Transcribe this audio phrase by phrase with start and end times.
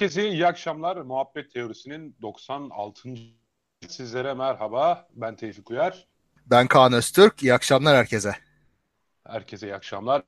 [0.00, 0.96] Herkese iyi akşamlar.
[0.96, 3.08] Muhabbet Teorisi'nin 96.
[3.88, 5.08] Sizlere merhaba.
[5.14, 6.06] Ben Tevfik Uyar.
[6.46, 7.42] Ben Kaan Öztürk.
[7.42, 8.34] İyi akşamlar herkese.
[9.26, 10.22] Herkese iyi akşamlar.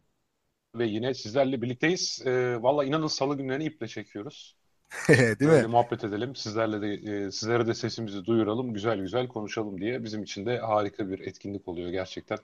[0.74, 2.22] Ve yine sizlerle birlikteyiz.
[2.26, 4.56] Ee, Valla inanın salı günlerini iple çekiyoruz.
[5.08, 5.68] Değil Böyle mi?
[5.68, 6.36] muhabbet edelim.
[6.36, 8.74] Sizlerle de e, sizlere de sesimizi duyuralım.
[8.74, 10.04] Güzel güzel konuşalım diye.
[10.04, 12.38] Bizim için de harika bir etkinlik oluyor gerçekten.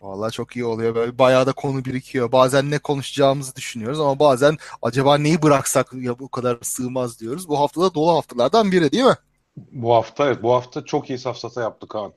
[0.00, 0.94] Vallahi çok iyi oluyor.
[0.94, 2.32] Böyle bayağı da konu birikiyor.
[2.32, 7.48] Bazen ne konuşacağımızı düşünüyoruz ama bazen acaba neyi bıraksak ya bu kadar sığmaz diyoruz.
[7.48, 9.16] Bu haftada dolu haftalardan biri değil mi?
[9.56, 12.14] Bu hafta evet bu hafta çok iyi safsata yaptık Kaan.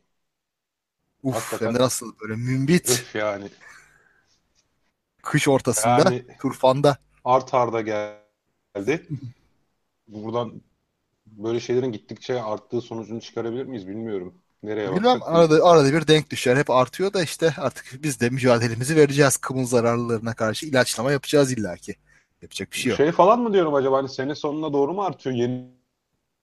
[1.23, 1.67] Uf, Hakikaten.
[1.67, 3.49] hem de nasıl böyle mümbit Öf yani.
[5.21, 6.97] kış ortasında Yani turfanda.
[7.23, 9.13] art arda geldi.
[10.07, 10.61] Buradan
[11.27, 14.42] böyle şeylerin gittikçe arttığı sonucunu çıkarabilir miyiz bilmiyorum.
[14.63, 16.57] Nereye Bilmem arada, arada bir denk düşer.
[16.57, 19.37] Hep artıyor da işte artık biz de mücadelemizi vereceğiz.
[19.37, 21.95] Kımıl zararlılarına karşı ilaçlama yapacağız illaki.
[22.41, 22.97] Yapacak bir şey yok.
[22.97, 25.65] Şey falan mı diyorum acaba hani sene sonuna doğru mu artıyor yeni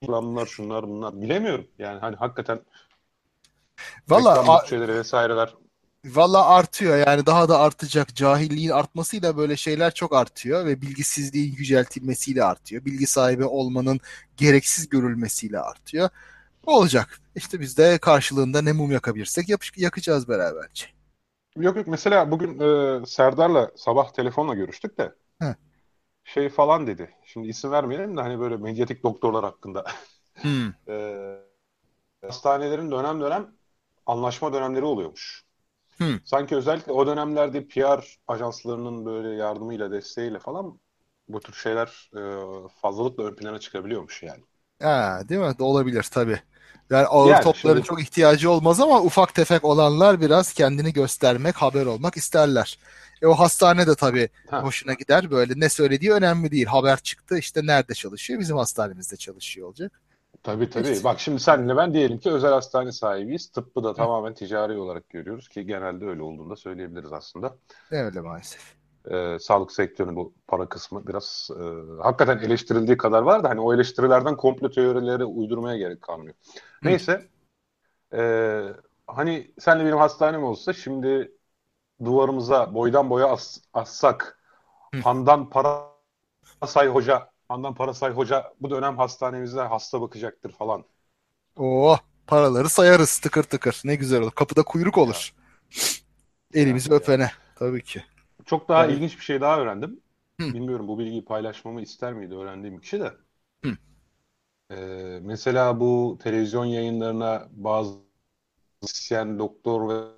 [0.02, 1.66] reklamlar şunlar bunlar bilemiyorum.
[1.78, 2.60] Yani hani hakikaten
[4.08, 5.54] Valla bütçeleri vesaireler
[6.04, 8.16] Valla artıyor yani daha da artacak.
[8.16, 12.84] Cahilliğin artmasıyla böyle şeyler çok artıyor ve bilgisizliğin yüceltilmesiyle artıyor.
[12.84, 14.00] Bilgi sahibi olmanın
[14.36, 16.08] gereksiz görülmesiyle artıyor.
[16.70, 17.20] Olacak.
[17.34, 20.86] İşte biz de karşılığında ne mum yakabilirsek yapış- yakacağız beraberce.
[21.56, 22.60] yok yok mesela bugün
[23.02, 25.54] e, Serdar'la sabah telefonla görüştük de Heh.
[26.24, 27.10] şey falan dedi.
[27.24, 29.84] Şimdi isim vermeyelim de hani böyle medyatik doktorlar hakkında.
[30.42, 30.70] Hmm.
[30.88, 31.36] E,
[32.26, 33.54] hastanelerin dönem dönem
[34.06, 35.44] anlaşma dönemleri oluyormuş.
[35.98, 36.16] Hmm.
[36.24, 40.80] Sanki özellikle o dönemlerde PR ajanslarının böyle yardımıyla, desteğiyle falan
[41.28, 44.44] bu tür şeyler e, fazlalıkla ön plana çıkabiliyormuş yani.
[44.82, 45.54] Ha, değil mi?
[45.58, 46.42] Olabilir tabii.
[46.90, 51.56] Yani ağır Yani topların şimdi çok ihtiyacı olmaz ama ufak tefek olanlar biraz kendini göstermek,
[51.56, 52.78] haber olmak isterler.
[53.22, 55.30] E o hastane de tabii ha, hoşuna gider.
[55.30, 56.66] Böyle ne söylediği önemli değil.
[56.66, 58.40] Haber çıktı işte nerede çalışıyor?
[58.40, 60.00] Bizim hastanemizde çalışıyor olacak.
[60.42, 60.88] tabii tabii.
[60.88, 61.04] İşte.
[61.04, 63.50] Bak şimdi senle ben diyelim ki özel hastane sahibiyiz.
[63.50, 67.56] Tıbbı da Hı, tamamen ticari olarak görüyoruz ki genelde öyle olduğunu da söyleyebiliriz aslında.
[67.90, 68.79] öyle maalesef.
[69.10, 71.62] Ee, sağlık sektörünün bu para kısmı biraz e,
[72.02, 76.34] hakikaten eleştirildiği kadar var da hani o eleştirilerden komplo teorileri uydurmaya gerek kalmıyor.
[76.82, 77.28] Hı, Neyse
[78.14, 78.20] e,
[79.06, 81.32] hani senle benim hastanem olsa şimdi
[82.04, 84.40] duvarımıza boydan boya as, assak
[84.94, 85.04] hı.
[85.04, 90.84] Handan Parasay Hoca Handan Parasay Hoca bu dönem hastanemizde hasta bakacaktır falan.
[91.56, 93.80] Oo, paraları sayarız tıkır tıkır.
[93.84, 94.30] Ne güzel olur.
[94.30, 95.32] Kapıda kuyruk Ya, olur.
[96.54, 97.32] Elimizi yani, öpene.
[97.56, 98.04] Tabii ki.
[98.46, 100.00] Çok daha Yani, ilginç bir şey daha öğrendim.
[100.40, 103.12] hı, Bilmiyorum bu bilgiyi paylaşmamı ister miydi öğrendiğim kişi de.
[103.64, 103.76] hı.
[104.70, 107.98] Ee, mesela bu televizyon yayınlarına bazı
[108.82, 110.12] müzisyen, doktor ve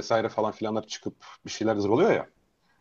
[0.00, 2.30] vesaire falan filanlar çıkıp bir şeyler zırvalıyor ya.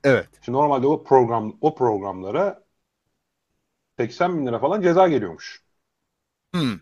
[0.03, 0.41] Evet.
[0.41, 2.63] Şimdi normalde o program o programlara
[3.99, 5.63] 80 bin lira falan ceza geliyormuş.
[6.53, 6.79] Hı.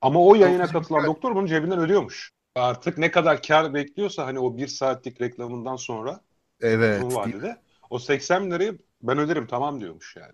[0.00, 2.32] Ama o yayına katılan doktor bunu cebinden ödüyormuş.
[2.54, 6.20] Artık ne kadar kar bekliyorsa hani o bir saatlik reklamından sonra
[6.62, 7.02] Evet.
[7.02, 7.14] Mi?
[7.14, 7.56] vadede
[7.90, 10.32] o 80 bin lirayı ben öderim tamam diyormuş yani.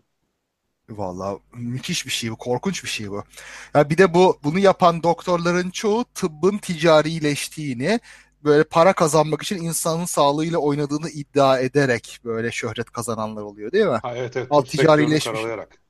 [0.91, 3.25] Vallahi müthiş bir şey bu, korkunç bir şey bu.
[3.75, 8.01] Ya bir de bu bunu yapan doktorların çoğu tıbbın ticarileştiğini,
[8.45, 14.01] böyle para kazanmak için insanın sağlığıyla oynadığını iddia ederek böyle şöhret kazananlar oluyor, değil mi?
[14.03, 15.41] Ha, evet evet Al tıp sektörünü ticarileşmiş.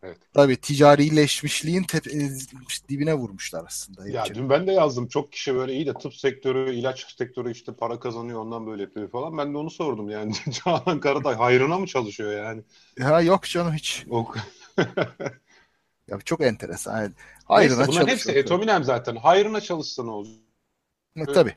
[0.02, 0.18] Evet.
[0.34, 4.34] tabii ticarileşmişliğin tep- e, dibine vurmuşlar aslında Ya iyice.
[4.34, 5.08] dün ben de yazdım.
[5.08, 9.10] Çok kişi böyle iyi de tıp sektörü, ilaç sektörü işte para kazanıyor ondan böyle yapıyor
[9.10, 9.38] falan.
[9.38, 10.32] Ben de onu sordum yani.
[10.64, 12.62] Canan Karatay hayrına mı çalışıyor yani?
[12.98, 14.06] Ya yok canım hiç.
[14.10, 14.32] O...
[16.08, 16.96] Ya çok enteresan.
[17.02, 17.12] Yani
[17.54, 19.16] Neyse hayrına bunların hepsi etominem zaten.
[19.16, 20.34] Hayrına çalışsa ne olacak?
[21.34, 21.56] Tabii.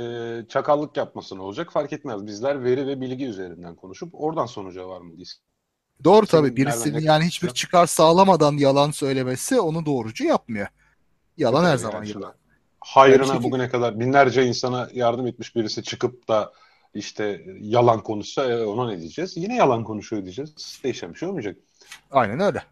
[0.00, 1.72] Ee, çakallık yapması ne olacak?
[1.72, 2.26] Fark etmez.
[2.26, 5.40] Bizler veri ve bilgi üzerinden konuşup oradan sonuca varmalıyız.
[6.04, 6.56] Doğru tabii.
[6.56, 10.66] Birisinin yani hiçbir çıkar sağlamadan yalan söylemesi onu doğrucu yapmıyor.
[10.66, 10.70] E
[11.36, 12.34] Yalan her tabii zaman yani yalan.
[12.80, 16.52] Hayrına şekilde bugüne kadar binlerce insana yardım etmiş birisi çıkıp da
[16.94, 19.36] işte yalan konuşsa e, ona ne diyeceğiz?
[19.36, 20.80] Yine yalan konuşuyor diyeceğiz.
[20.84, 21.56] Değişen bir şey olmayacak.
[22.10, 22.62] aynen öyle.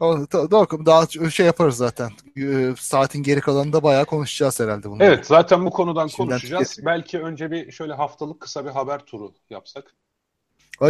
[0.00, 2.10] Doğru, daha şey yaparız zaten.
[2.38, 5.08] Ee, Saatin geri kalanında bayağı konuşacağız herhalde bunları.
[5.08, 6.62] Evet, zaten bu konudan Şimdiden konuşacağız.
[6.68, 6.86] tüketelim.
[6.86, 9.94] Belki önce bir şöyle haftalık kısa bir haber turu yapsak.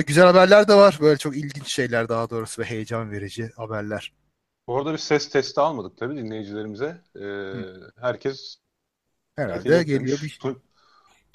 [0.06, 0.98] Güzel haberler de var.
[1.00, 4.12] Böyle çok ilginç şeyler daha doğrusu ve heyecan verici haberler.
[4.68, 7.02] Bu arada bir ses testi almadık tabii dinleyicilerimize.
[7.16, 7.92] Ee, Hı.
[8.00, 8.56] herkes
[9.36, 10.38] Herhalde geliyor bir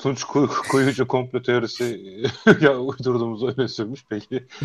[0.01, 0.24] Tunç
[0.69, 2.13] Kuyucu komplo teorisi
[2.62, 4.48] ya uydurduğumuzu öne sürmüş peki.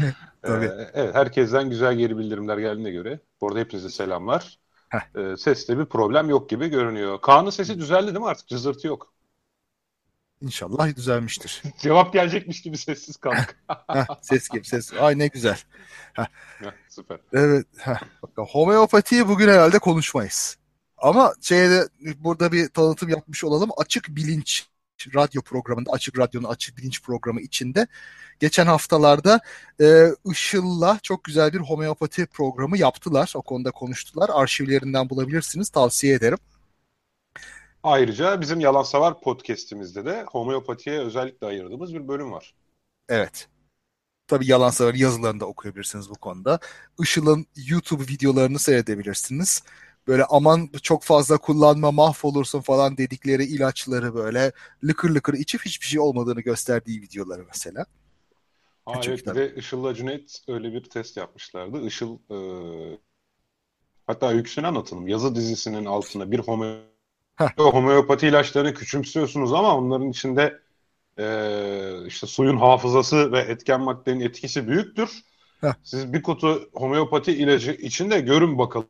[0.45, 3.21] Ee, evet, herkesten güzel geri bildirimler geldiğine göre.
[3.41, 4.59] Bu arada hepinize selamlar.
[4.95, 7.21] Ee, seste bir problem yok gibi görünüyor.
[7.21, 8.49] Kaan'ın sesi düzeldi değil mi artık?
[8.49, 9.13] Cızırtı yok.
[10.41, 11.63] İnşallah düzelmiştir.
[11.79, 13.65] Cevap gelecekmiş gibi sessiz kaldık.
[14.23, 14.93] Ses gibi ses.
[15.01, 15.59] Ay ne güzel.
[16.89, 17.19] Süper.
[17.33, 17.67] Evet.
[18.37, 20.57] Homeopatiyi bugün herhalde konuşmayız.
[20.99, 23.71] Ama şeyde burada bir tanıtım yapmış olalım.
[23.77, 24.67] Açık Bilinç
[25.15, 27.87] radyo programında, Açık Radyo'nun Açık Bilinç programı içinde
[28.41, 29.41] geçen haftalarda
[29.81, 33.33] e, Işıl'la çok güzel bir homeopati programı yaptılar.
[33.37, 34.31] O konuda konuştular.
[34.33, 35.69] Arşivlerinden bulabilirsiniz.
[35.69, 36.39] Tavsiye ederim.
[37.83, 42.55] Ayrıca bizim Yalan Savar podcast'imizde de homeopatiye özellikle ayırdığımız bir bölüm var.
[43.09, 43.49] Evet.
[44.27, 46.59] Tabii Yalan Savar yazılarını da okuyabilirsiniz bu konuda.
[47.01, 49.63] Işıl'ın YouTube videolarını seyredebilirsiniz.
[50.09, 54.53] Böyle aman çok fazla kullanma mahvolursun falan dedikleri ilaçları böyle
[54.85, 57.87] lıkır lıkır içip hiçbir şey olmadığını gösterdiği videoları mesela.
[58.87, 61.87] Aa, evet bir de Işıl'la Cüneyt öyle bir test yapmışlardı.
[61.87, 62.39] Işıl e,
[64.07, 65.09] hatta öyküsünü anlatalım.
[65.09, 66.77] Yazı dizisinin altına bir homo
[67.59, 70.61] homeopati ilaçlarını küçümsüyorsunuz ama onların içinde
[71.19, 75.23] e, işte suyun hafızası ve etken maddenin etkisi büyüktür.
[75.61, 75.75] Heh.
[75.83, 78.89] Siz bir kutu homeopati ilacı içinde görün bakalım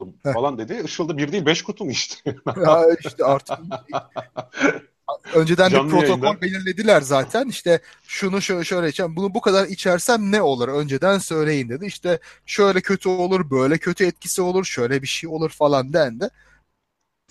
[0.00, 0.32] Heh.
[0.32, 0.82] falan dedi.
[0.84, 2.36] Işıl'da bir değil beş kutu mu işte?
[2.56, 3.58] ya işte artık
[5.34, 6.42] önceden Canlı bir protokol yayında.
[6.42, 7.48] belirlediler zaten.
[7.48, 9.16] İşte şunu şöyle şöyle içeceğim.
[9.16, 10.68] Bunu bu kadar içersem ne olur?
[10.68, 11.86] Önceden söyleyin dedi.
[11.86, 16.28] İşte şöyle kötü olur, böyle kötü etkisi olur, şöyle bir şey olur falan dendi.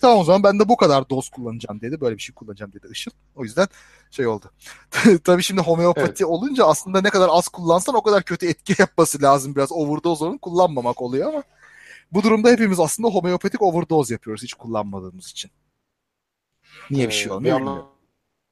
[0.00, 2.00] Tamam o zaman ben de bu kadar doz kullanacağım dedi.
[2.00, 3.10] Böyle bir şey kullanacağım dedi Işıl.
[3.34, 3.68] O yüzden
[4.10, 4.50] şey oldu.
[5.24, 6.22] Tabii şimdi homeopati evet.
[6.22, 9.54] olunca aslında ne kadar az kullansan o kadar kötü etki yapması lazım.
[9.56, 11.42] Biraz overdose onun kullanmamak oluyor ama
[12.14, 15.50] bu durumda hepimiz aslında homeopatik overdose yapıyoruz hiç kullanmadığımız için.
[16.90, 17.84] Niye bir şey ee, olmuyor.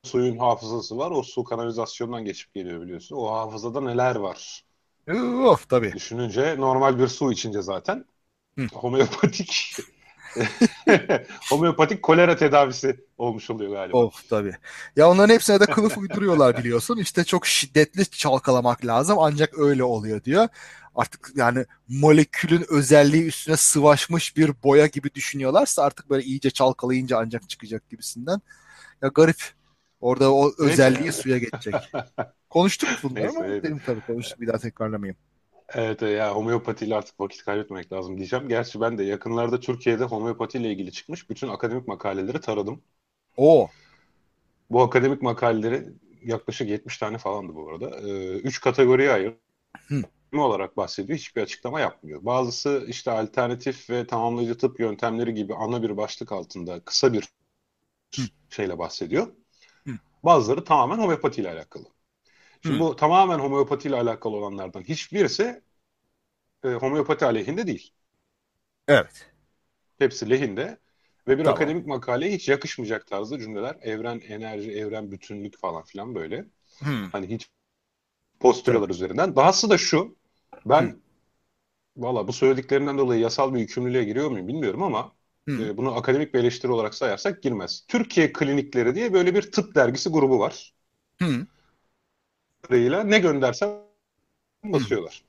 [0.02, 1.10] Suyun hafızası var.
[1.10, 3.16] O su kanalizasyondan geçip geliyor biliyorsun.
[3.16, 4.64] O hafızada neler var?
[5.46, 5.92] Of tabii.
[5.92, 8.04] Düşününce normal bir su içince zaten
[8.58, 8.66] Hı.
[8.72, 9.76] homeopatik
[11.50, 13.98] Homeopatik kolera tedavisi olmuş oluyor galiba.
[13.98, 14.54] Of tabii.
[14.96, 16.96] Ya onların hepsine de kılıf uyduruyorlar biliyorsun.
[16.96, 20.48] İşte çok şiddetli çalkalamak lazım ancak öyle oluyor diyor.
[20.94, 27.48] Artık yani molekülün özelliği üstüne sıvaşmış bir boya gibi düşünüyorlarsa artık böyle iyice çalkalayınca ancak
[27.48, 28.40] çıkacak gibisinden.
[29.02, 29.42] Ya garip.
[30.00, 31.74] Orada o özelliği suya geçecek.
[32.50, 35.16] Konuştuk bunları ama dedim tabii konuştuk bir daha tekrarlamayayım.
[35.74, 38.48] Evet ya homeopatiyle artık vakit kaybetmemek lazım diyeceğim.
[38.48, 42.82] Gerçi ben de yakınlarda Türkiye'de homeopatiyle ilgili çıkmış bütün akademik makaleleri taradım.
[43.36, 43.70] O.
[44.70, 45.88] Bu akademik makaleleri
[46.24, 48.00] yaklaşık 70 tane falandı bu arada.
[48.00, 49.34] Ee, üç kategoriye ayır.
[50.40, 51.18] Olarak bahsediyor.
[51.18, 52.24] Hiçbir açıklama yapmıyor.
[52.24, 57.28] Bazısı işte alternatif ve tamamlayıcı tıp yöntemleri gibi ana bir başlık altında kısa bir
[58.16, 58.22] Hı.
[58.50, 59.26] şeyle bahsediyor.
[59.86, 59.92] Hı.
[60.24, 61.84] Bazıları tamamen homeopati ile alakalı.
[62.62, 62.80] Şimdi Hı.
[62.80, 65.62] bu tamamen homeopati ile alakalı olanlardan hiçbirisi
[66.64, 67.92] e, homeopati aleyhinde değil.
[68.88, 69.30] Evet.
[69.98, 70.78] Hepsi lehinde
[71.28, 71.54] ve bir tamam.
[71.56, 73.76] akademik makaleye hiç yakışmayacak tarzda cümleler.
[73.82, 76.44] Evren, enerji, evren, bütünlük falan filan böyle.
[76.78, 77.08] Hı.
[77.12, 77.50] Hani hiç
[78.40, 78.94] postüralar evet.
[78.96, 79.36] üzerinden.
[79.36, 80.16] Dahası da şu.
[80.66, 80.96] Ben Hı.
[81.96, 85.12] valla bu söylediklerinden dolayı yasal bir yükümlülüğe giriyor muyum bilmiyorum ama
[85.48, 87.84] e, bunu akademik bir eleştiri olarak sayarsak girmez.
[87.88, 90.74] Türkiye Klinikleri diye böyle bir tıp dergisi grubu var.
[91.18, 91.46] Hı
[92.70, 93.70] ne göndersem
[94.64, 95.24] basıyorlar.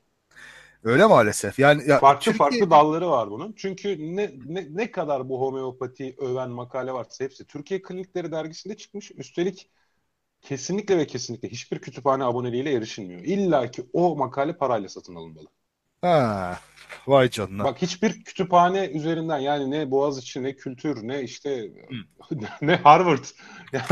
[0.84, 1.58] Öyle maalesef.
[1.58, 2.38] Yani ya farklı Türkiye...
[2.38, 3.52] farklı dalları var bunun.
[3.56, 9.10] Çünkü ne, ne ne kadar bu homeopati öven makale varsa hepsi Türkiye Klinikleri dergisinde çıkmış.
[9.10, 9.70] Üstelik
[10.44, 13.20] kesinlikle ve kesinlikle hiçbir kütüphane aboneliğiyle erişilmiyor.
[13.20, 15.46] İlla ki o makale parayla satın alınmalı.
[16.02, 16.58] Ha,
[17.06, 17.64] vay canına.
[17.64, 21.70] Bak hiçbir kütüphane üzerinden yani ne Boğaziçi ne kültür ne işte
[22.62, 23.24] ne Harvard
[23.72, 23.84] yani,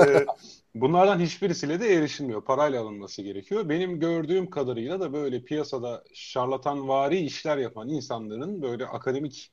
[0.10, 0.26] e,
[0.74, 2.44] Bunlardan hiçbirisiyle de erişilmiyor.
[2.44, 3.68] Parayla alınması gerekiyor.
[3.68, 9.52] Benim gördüğüm kadarıyla da böyle piyasada şarlatanvari işler yapan insanların böyle akademik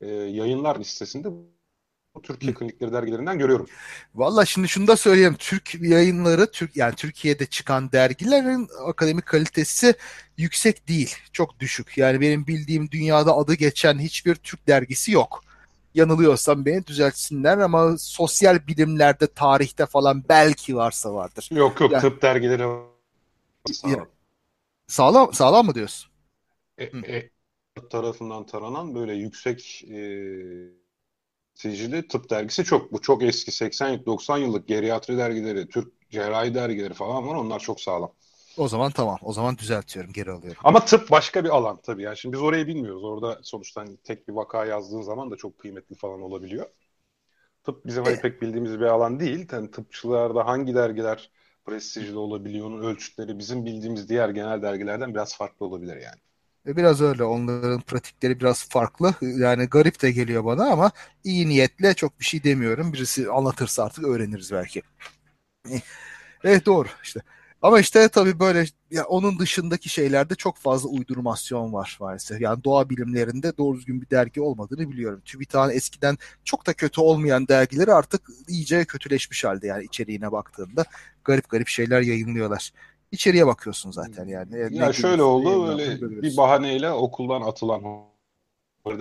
[0.00, 1.28] e, yayınlar listesinde
[2.22, 2.56] Türkiye Hı.
[2.58, 3.66] Klinikleri dergilerinden görüyorum.
[4.14, 5.36] Valla şimdi şunu da söyleyeyim.
[5.38, 9.94] Türk yayınları, Türk yani Türkiye'de çıkan dergilerin akademik kalitesi
[10.36, 11.16] yüksek değil.
[11.32, 11.98] Çok düşük.
[11.98, 15.44] Yani benim bildiğim dünyada adı geçen hiçbir Türk dergisi yok
[15.94, 21.48] yanılıyorsam beni düzeltsinler ama sosyal bilimlerde, tarihte falan belki varsa vardır.
[21.52, 22.62] Yok yok yani, tıp dergileri
[23.72, 24.06] sağlam.
[24.86, 26.10] Sağlam, sağlam mı diyorsun?
[26.78, 27.30] E, e,
[27.90, 29.98] tarafından taranan böyle yüksek e,
[31.54, 32.92] sicili tıp dergisi çok.
[32.92, 37.34] Bu çok eski 80-90 yıllık geriatri dergileri, Türk cerrahi dergileri falan var.
[37.34, 38.12] Onlar çok sağlam.
[38.56, 39.18] O zaman tamam.
[39.22, 40.12] O zaman düzeltiyorum.
[40.12, 40.60] Geri alıyorum.
[40.64, 42.02] Ama tıp başka bir alan tabii.
[42.02, 43.04] Yani şimdi biz orayı bilmiyoruz.
[43.04, 46.66] Orada sonuçta hani tek bir vaka yazdığın zaman da çok kıymetli falan olabiliyor.
[47.64, 49.48] Tıp bizim hani pek bildiğimiz bir alan değil.
[49.52, 51.30] Yani tıpçılarda hangi dergiler
[51.64, 56.20] prestijli olabiliyor, onun ölçütleri bizim bildiğimiz diğer genel dergilerden biraz farklı olabilir yani.
[56.66, 57.24] E, biraz öyle.
[57.24, 59.14] Onların pratikleri biraz farklı.
[59.22, 60.90] Yani garip de geliyor bana ama
[61.24, 62.92] iyi niyetle çok bir şey demiyorum.
[62.92, 64.82] Birisi anlatırsa artık öğreniriz belki.
[66.44, 67.20] Evet doğru işte.
[67.62, 72.40] Ama işte tabii böyle ya onun dışındaki şeylerde çok fazla uydurmasyon var maalesef.
[72.40, 75.22] Yani doğa bilimlerinde doğru düzgün bir dergi olmadığını biliyorum.
[75.24, 80.84] TÜBİTAK'ın eskiden çok da kötü olmayan dergileri artık iyice kötüleşmiş halde yani içeriğine baktığında
[81.24, 82.72] garip garip şeyler yayınlıyorlar.
[83.14, 84.58] İçeriye bakıyorsun zaten yani.
[84.58, 87.82] Ya ne şöyle oldu böyle bir bahaneyle okuldan atılan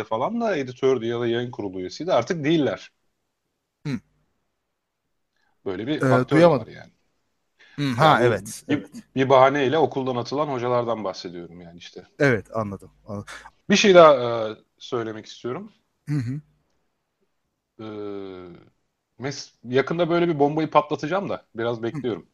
[0.09, 2.91] falan da editördü ya da yayın kurulu üyesiydi artık değiller.
[3.87, 3.99] Hı.
[5.65, 6.91] Böyle bir faktör ee, var yani.
[7.75, 8.63] Hı, ha yani evet.
[8.69, 12.03] Bir, bir bahaneyle okuldan atılan hocalardan bahsediyorum yani işte.
[12.19, 12.91] Evet anladım.
[13.07, 13.25] anladım.
[13.69, 15.71] Bir şey daha e, söylemek istiyorum.
[16.09, 16.41] Hı hı.
[17.79, 17.85] E,
[19.19, 22.27] mes yakında böyle bir bombayı patlatacağım da biraz bekliyorum.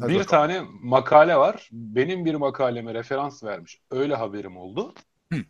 [0.00, 0.26] Hadi bir bakalım.
[0.26, 1.68] tane makale var.
[1.72, 3.82] Benim bir makaleme referans vermiş.
[3.90, 4.94] Öyle haberim oldu.
[5.32, 5.44] Hı.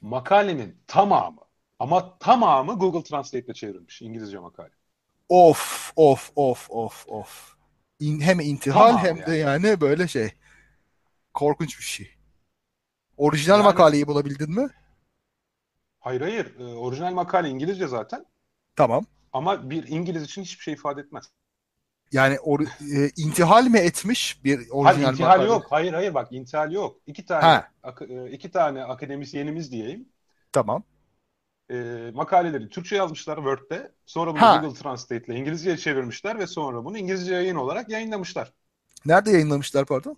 [0.00, 1.40] Makalenin tamamı
[1.78, 4.70] ama tamamı Google Translate'le çevrilmiş İngilizce makale.
[5.28, 7.56] Of of of of of.
[8.00, 9.26] İn, hem intihal tamam hem yani.
[9.26, 10.32] de yani böyle şey.
[11.34, 12.10] Korkunç bir şey.
[13.16, 14.68] Orijinal yani, makaleyi bulabildin mi?
[16.00, 16.58] Hayır hayır.
[16.60, 18.26] E, orijinal makale İngilizce zaten.
[18.76, 19.06] Tamam.
[19.32, 21.32] Ama bir İngiliz için hiçbir şey ifade etmez.
[22.12, 25.48] Yani or, e, intihal mi etmiş bir orijinal hayır, intihal makale?
[25.48, 25.66] yok.
[25.70, 26.96] Hayır hayır bak intihal yok.
[27.06, 30.08] İki tane ak, e, iki tane akademisyenimiz diyeyim.
[30.52, 30.84] Tamam.
[31.70, 33.92] E, makaleleri Türkçe yazmışlar Word'de.
[34.06, 34.56] Sonra bunu ha.
[34.56, 38.52] Google Translate ile İngilizceye çevirmişler ve sonra bunu İngilizce yayın olarak yayınlamışlar.
[39.06, 40.16] Nerede yayınlamışlar pardon?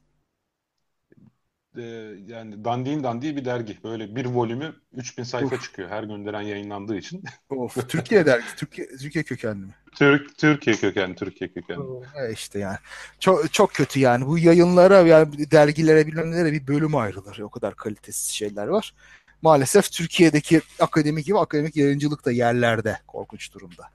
[1.76, 1.82] E,
[2.26, 3.78] yani dandiğin dandiği bir dergi.
[3.84, 5.62] Böyle bir volümü 3000 sayfa of.
[5.62, 7.24] çıkıyor her gönderen yayınlandığı için.
[7.50, 8.44] Of, Türkiye dergi.
[8.56, 9.74] Türkiye, Türkiye kökenli mi?
[9.94, 11.82] Türk, Türkiye kökenli, Türkiye kökenli.
[12.16, 12.78] E işte yani.
[13.20, 14.26] Çok, çok kötü yani.
[14.26, 17.38] Bu yayınlara yani dergilere bilmem bir bölüm ayrılır.
[17.38, 18.94] O kadar kalitesiz şeyler var.
[19.42, 23.88] Maalesef Türkiye'deki akademik gibi akademik yayıncılık da yerlerde korkunç durumda.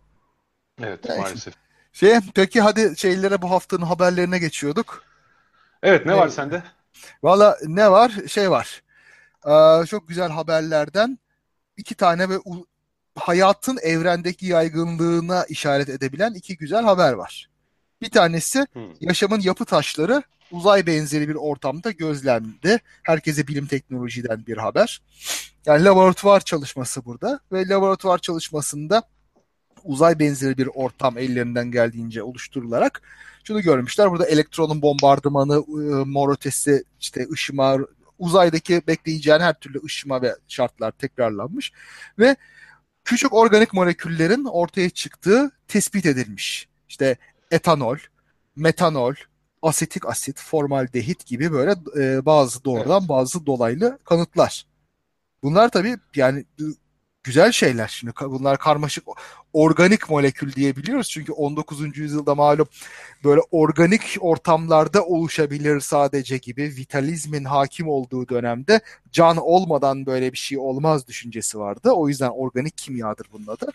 [0.83, 1.53] Evet yani maalesef.
[1.93, 5.03] Şey, peki hadi şeylere bu haftanın haberlerine geçiyorduk.
[5.83, 6.63] Evet ne ee, var sende?
[7.23, 8.11] Valla ne var?
[8.27, 8.83] Şey var.
[9.45, 11.19] Ee, çok güzel haberlerden
[11.77, 12.39] iki tane ve
[13.15, 17.49] hayatın evrendeki yaygınlığına işaret edebilen iki güzel haber var.
[18.01, 18.83] Bir tanesi hmm.
[18.99, 22.79] yaşamın yapı taşları uzay benzeri bir ortamda gözlendi.
[23.03, 25.01] Herkese bilim teknolojiden bir haber.
[25.65, 29.03] Yani laboratuvar çalışması burada ve laboratuvar çalışmasında
[29.83, 33.01] uzay benzeri bir ortam ellerinden geldiğince oluşturularak
[33.43, 34.11] şunu görmüşler.
[34.11, 37.77] Burada elektronun bombardımanı, ıı, mor ötesi, işte ışıma,
[38.19, 41.71] uzaydaki bekleyeceğin her türlü ışıma ve şartlar tekrarlanmış
[42.19, 42.35] ve
[43.03, 46.67] küçük organik moleküllerin ortaya çıktığı tespit edilmiş.
[46.89, 47.17] İşte
[47.51, 47.97] etanol,
[48.55, 49.13] metanol,
[49.61, 53.09] asetik asit, formaldehit gibi böyle e, bazı doğrudan evet.
[53.09, 54.65] bazı dolaylı kanıtlar.
[55.43, 56.45] Bunlar tabii yani
[57.23, 57.87] güzel şeyler.
[57.87, 59.03] Şimdi bunlar karmaşık
[59.53, 61.09] organik molekül diyebiliyoruz.
[61.09, 61.97] Çünkü 19.
[61.97, 62.67] yüzyılda malum
[63.23, 70.57] böyle organik ortamlarda oluşabilir sadece gibi vitalizmin hakim olduğu dönemde can olmadan böyle bir şey
[70.57, 71.91] olmaz düşüncesi vardı.
[71.91, 73.71] O yüzden organik kimyadır bunun adı.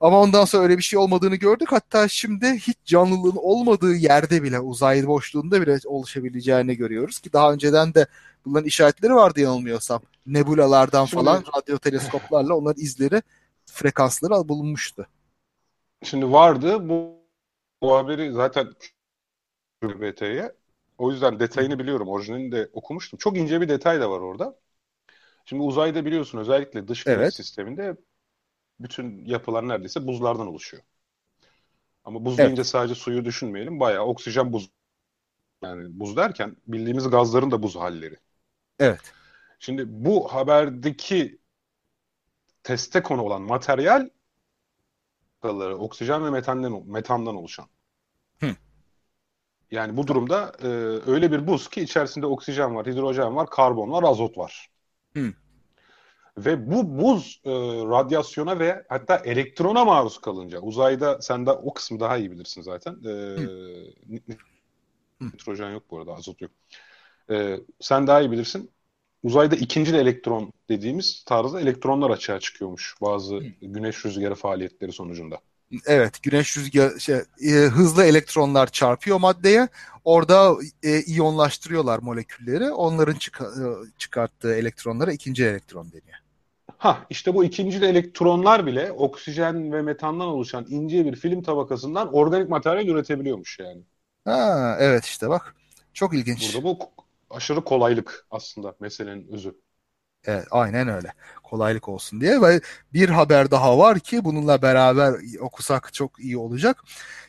[0.00, 1.68] Ama ondan sonra öyle bir şey olmadığını gördük.
[1.72, 7.94] Hatta şimdi hiç canlılığın olmadığı yerde bile uzay boşluğunda bile oluşabileceğini görüyoruz ki daha önceden
[7.94, 8.06] de
[8.44, 10.02] bunların işaretleri vardı yanılmıyorsam.
[10.26, 13.22] Nebulalardan şimdi, falan radyo teleskoplarla onların izleri
[13.66, 15.06] frekansları bulunmuştu.
[16.02, 17.18] Şimdi vardı bu,
[17.82, 18.68] bu haberi zaten
[19.82, 20.52] BT'ye.
[20.98, 22.08] O yüzden detayını biliyorum.
[22.08, 23.18] Orijinalini de okumuştum.
[23.18, 24.58] Çok ince bir detay da var orada.
[25.44, 27.34] Şimdi uzayda biliyorsun özellikle dış güneş evet.
[27.34, 27.96] sisteminde
[28.80, 30.82] bütün yapılar neredeyse buzlardan oluşuyor.
[32.04, 32.46] Ama buz evet.
[32.46, 33.80] deyince sadece suyu düşünmeyelim.
[33.80, 34.70] Bayağı oksijen buz.
[35.62, 38.16] Yani buz derken bildiğimiz gazların da buz halleri.
[38.78, 39.12] Evet.
[39.58, 41.38] Şimdi bu haberdeki
[42.62, 44.08] teste konu olan materyal
[45.78, 47.66] oksijen ve metandan, metandan oluşan.
[48.40, 48.56] Hı.
[49.70, 50.66] Yani bu durumda e,
[51.10, 54.70] öyle bir buz ki içerisinde oksijen var, hidrojen var, karbon var, azot var.
[55.12, 55.32] Hı.
[56.44, 57.50] Ve bu buz e,
[57.90, 62.92] radyasyona ve hatta elektrona maruz kalınca uzayda sen de o kısmı daha iyi bilirsin zaten.
[62.92, 63.12] E,
[65.32, 66.50] nitrojen yok bu arada azot yok.
[67.30, 68.70] E, sen daha iyi bilirsin.
[69.22, 73.42] Uzayda ikinci elektron dediğimiz tarzda elektronlar açığa çıkıyormuş bazı Hı.
[73.62, 75.40] güneş rüzgarı faaliyetleri sonucunda.
[75.86, 79.68] Evet, güneş rüzgarı şey, e, hızlı elektronlar çarpıyor maddeye.
[80.04, 82.70] Orada e, iyonlaştırıyorlar molekülleri.
[82.70, 83.64] Onların çık- e,
[83.98, 86.18] çıkarttığı elektronlara ikinci elektron deniyor.
[86.76, 92.48] Ha işte bu ikinci elektronlar bile oksijen ve metandan oluşan ince bir film tabakasından organik
[92.48, 93.82] materyal üretebiliyormuş yani.
[94.24, 95.54] Ha evet işte bak.
[95.94, 96.54] Çok ilginç.
[96.54, 96.78] Burada bu
[97.30, 99.54] aşırı kolaylık aslında meselenin özü.
[100.24, 101.12] Evet, aynen öyle.
[101.42, 102.60] Kolaylık olsun diye ve
[102.92, 106.82] bir haber daha var ki bununla beraber okusak çok iyi olacak.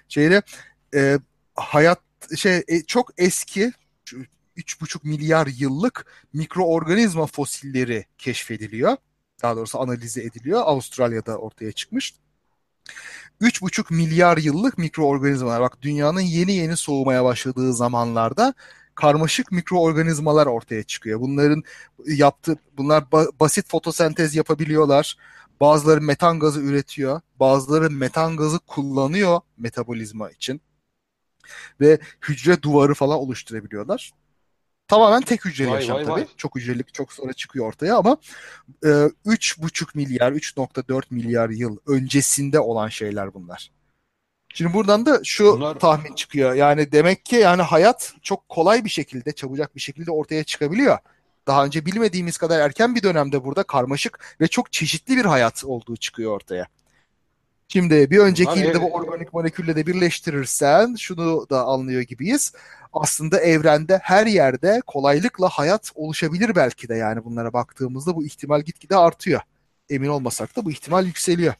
[0.07, 0.41] Şeyde
[0.95, 1.19] e,
[1.55, 1.99] hayat
[2.37, 3.71] şey e, çok eski
[4.57, 8.97] 3,5 milyar yıllık mikroorganizma fosilleri keşfediliyor.
[9.41, 10.61] Daha doğrusu analize ediliyor.
[10.65, 12.13] Avustralya'da ortaya çıkmış.
[13.41, 15.61] 3,5 milyar yıllık mikroorganizmalar.
[15.61, 18.53] Bak dünyanın yeni yeni soğumaya başladığı zamanlarda
[18.95, 21.19] karmaşık mikroorganizmalar ortaya çıkıyor.
[21.19, 21.63] Bunların
[22.05, 25.17] yaptığı bunlar ba- basit fotosentez yapabiliyorlar.
[25.61, 27.21] Bazıları metan gazı üretiyor.
[27.39, 30.61] Bazıları metan gazı kullanıyor metabolizma için.
[31.81, 34.11] Ve hücre duvarı falan oluşturabiliyorlar.
[34.89, 36.13] Tamamen tek hücreli Vay, yaşam vay, tabii.
[36.13, 36.27] vay.
[36.37, 38.17] Çok hücrelik çok sonra çıkıyor ortaya ama
[38.83, 43.71] e, 3,5 milyar, 3.4 milyar yıl öncesinde olan şeyler bunlar.
[44.53, 46.53] Şimdi buradan da şu Bunlar- tahmin çıkıyor.
[46.53, 50.97] Yani demek ki yani hayat çok kolay bir şekilde, çabucak bir şekilde ortaya çıkabiliyor.
[51.47, 55.97] Daha önce bilmediğimiz kadar erken bir dönemde burada karmaşık ve çok çeşitli bir hayat olduğu
[55.97, 56.67] çıkıyor ortaya.
[57.71, 62.53] Şimdi bir önceki yılda ev- bu organik molekülle de birleştirirsen şunu da anlıyor gibiyiz.
[62.93, 68.95] Aslında evrende her yerde kolaylıkla hayat oluşabilir belki de yani bunlara baktığımızda bu ihtimal gitgide
[68.97, 69.41] artıyor.
[69.89, 71.53] Emin olmasak da bu ihtimal yükseliyor.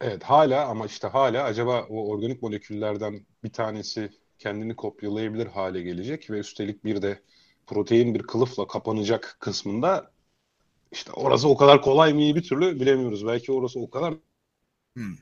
[0.00, 6.30] Evet hala ama işte hala acaba o organik moleküllerden bir tanesi kendini kopyalayabilir hale gelecek
[6.30, 7.22] ve üstelik bir de
[7.66, 10.10] protein bir kılıfla kapanacak kısmında
[10.92, 13.26] işte orası o kadar kolay mı bir türlü bilemiyoruz.
[13.26, 14.14] Belki orası o kadar
[14.96, 15.16] Hmm.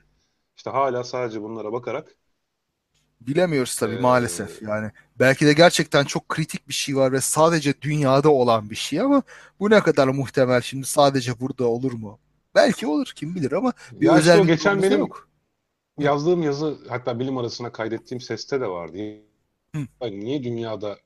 [0.56, 2.16] işte hala sadece bunlara bakarak
[3.20, 4.90] Bilemiyoruz tabii Ee, maalesef yani.
[5.18, 9.22] Belki de gerçekten çok kritik bir şey var ve sadece dünyada olan bir şey ama
[9.60, 12.18] bu ne kadar muhtemel şimdi sadece burada olur mu?
[12.54, 15.28] Belki olur kim bilir ama bir ya işte özel bir geçen benim yok.
[15.98, 18.98] yazdığım yazı hatta bilim arasına kaydettiğim seste de vardı.
[19.74, 19.80] Hı.
[20.02, 20.98] Yani niye dünyada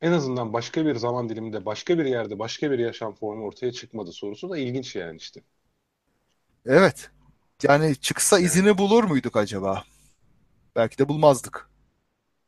[0.00, 4.12] en azından başka bir zaman diliminde başka bir yerde başka bir yaşam formu ortaya çıkmadı
[4.12, 5.42] sorusu da ilginç yani işte.
[6.66, 7.10] Evet.
[7.62, 9.84] Yani çıksa izini bulur muyduk acaba?
[10.76, 11.68] Belki de bulmazdık.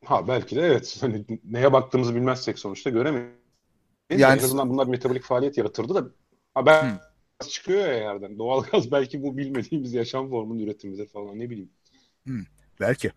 [0.05, 0.97] Ha belki de evet.
[1.01, 3.29] Hani neye baktığımızı bilmezsek sonuçta göremeyiz.
[4.09, 6.05] Yani- en azından bunlar metabolik faaliyet yaratırdı da
[6.53, 6.99] ha ben
[7.49, 8.37] çıkıyor ya yerden.
[8.39, 11.69] Doğalgaz belki bu bilmediğimiz yaşam formunun üretimidir falan ne bileyim.
[12.79, 13.11] Belki.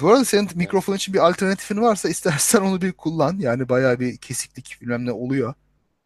[0.00, 3.38] Bu arada senin mikrofon için bir alternatifin varsa istersen onu bir kullan.
[3.38, 5.54] Yani bayağı bir kesiklik bilmem ne oluyor.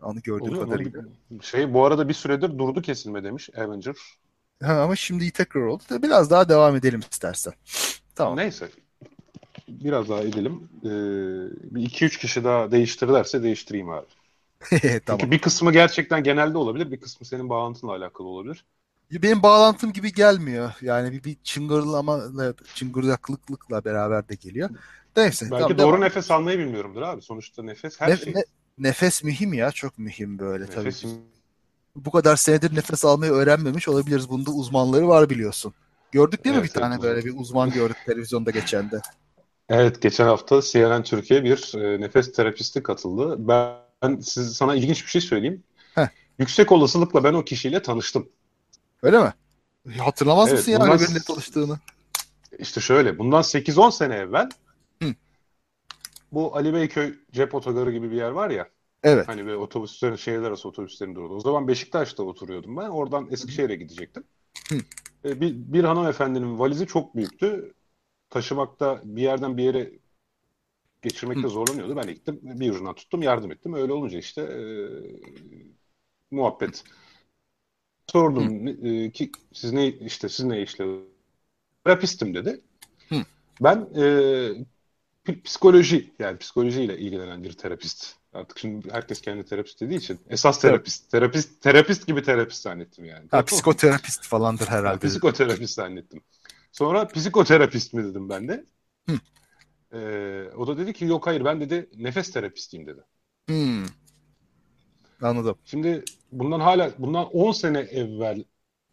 [0.02, 1.04] Onu gördüğüm Oluyor kadarıyla.
[1.42, 3.96] Şey bu arada bir süredir durdu kesilme demiş Avenger.
[4.62, 5.82] Ha, ama şimdi tekrar oldu.
[5.90, 7.52] Biraz daha devam edelim istersen.
[8.14, 8.36] Tamam.
[8.36, 8.70] Neyse.
[9.68, 10.68] Biraz daha edelim.
[10.84, 10.88] Ee,
[11.76, 14.06] bir iki üç kişi daha değiştirirlerse değiştireyim abi.
[15.06, 15.20] tamam.
[15.20, 18.64] Çünkü bir kısmı gerçekten genelde olabilir, bir kısmı senin bağlantınla alakalı olabilir.
[19.10, 20.72] Benim bağlantım gibi gelmiyor.
[20.80, 22.20] Yani bir, bir çıngırlama,
[22.74, 24.70] çıngırdaklıkla beraber de geliyor.
[25.16, 25.46] Neyse.
[25.50, 26.00] Belki tamam, doğru devam.
[26.00, 27.22] nefes almayı bilmiyorumdur abi.
[27.22, 28.34] Sonuçta nefes her Ne- şey.
[28.34, 28.44] ne-
[28.78, 29.72] nefes mühim ya.
[29.72, 30.92] Çok mühim böyle tabii.
[32.04, 34.28] Bu kadar senedir nefes almayı öğrenmemiş olabiliriz.
[34.28, 35.74] Bunda uzmanları var biliyorsun.
[36.12, 39.00] Gördük değil mi Evet, bir tane evet, böyle bir uzman gördük televizyonda geçen de.
[39.68, 43.36] Evet, geçen hafta CNN Türkiye bir e, nefes terapisti katıldı.
[43.38, 45.62] Ben siz, sana ilginç bir şey söyleyeyim.
[45.94, 46.08] Heh.
[46.38, 48.28] Yüksek olasılıkla ben o kişiyle tanıştım.
[49.02, 49.32] Öyle mi?
[49.98, 51.78] Hatırlamaz Evet, mısın bundan- öyle biriyle tanıştığını?
[52.58, 54.48] İşte şöyle, bundan 8-10 sene evvel
[55.02, 55.14] Hı.
[56.32, 58.68] bu Ali Beyköy cep otogarı gibi bir yer var ya.
[59.02, 59.28] Evet.
[59.28, 61.34] Hani böyle otobüslerin, şehirler arası otobüslerin durduğu.
[61.34, 62.88] O zaman Beşiktaş'ta oturuyordum ben.
[62.88, 64.24] Oradan Eskişehir'e gidecektim.
[64.68, 64.78] Hı.
[65.24, 67.74] E, Bir, bir hanımefendinin valizi çok büyüktü.
[68.30, 69.92] Taşımakta bir yerden bir yere
[71.02, 71.48] geçirmekte Hı.
[71.48, 71.96] zorlanıyordu.
[71.96, 73.74] Ben gittim, bir ucundan tuttum, yardım ettim.
[73.74, 74.60] Öyle olunca işte e,
[76.30, 76.84] muhabbet.
[78.06, 80.84] Sordum e, ki siz ne işte siz ne işle
[81.84, 82.60] terapistim dedi.
[83.08, 83.24] Hı.
[83.60, 88.19] Ben e, psikoloji yani psikolojiyle ilgilenen bir terapist.
[88.32, 93.28] Artık şimdi herkes kendi terapist dediği için esas terapist, terapist, terapist gibi terapist zannettim yani.
[93.30, 95.06] Ha, psikoterapist falandır Ha, herhalde.
[95.06, 96.22] psikoterapist zannettim.
[96.72, 98.64] Sonra psikoterapist mi dedim ben de.
[99.08, 99.18] Hı.
[99.92, 103.00] Ee, o da dedi ki yok hayır ben dedi nefes terapistiyim dedi.
[103.48, 103.84] Hmm.
[105.22, 105.58] Anladım.
[105.64, 108.44] Şimdi bundan hala bundan 10 sene evvel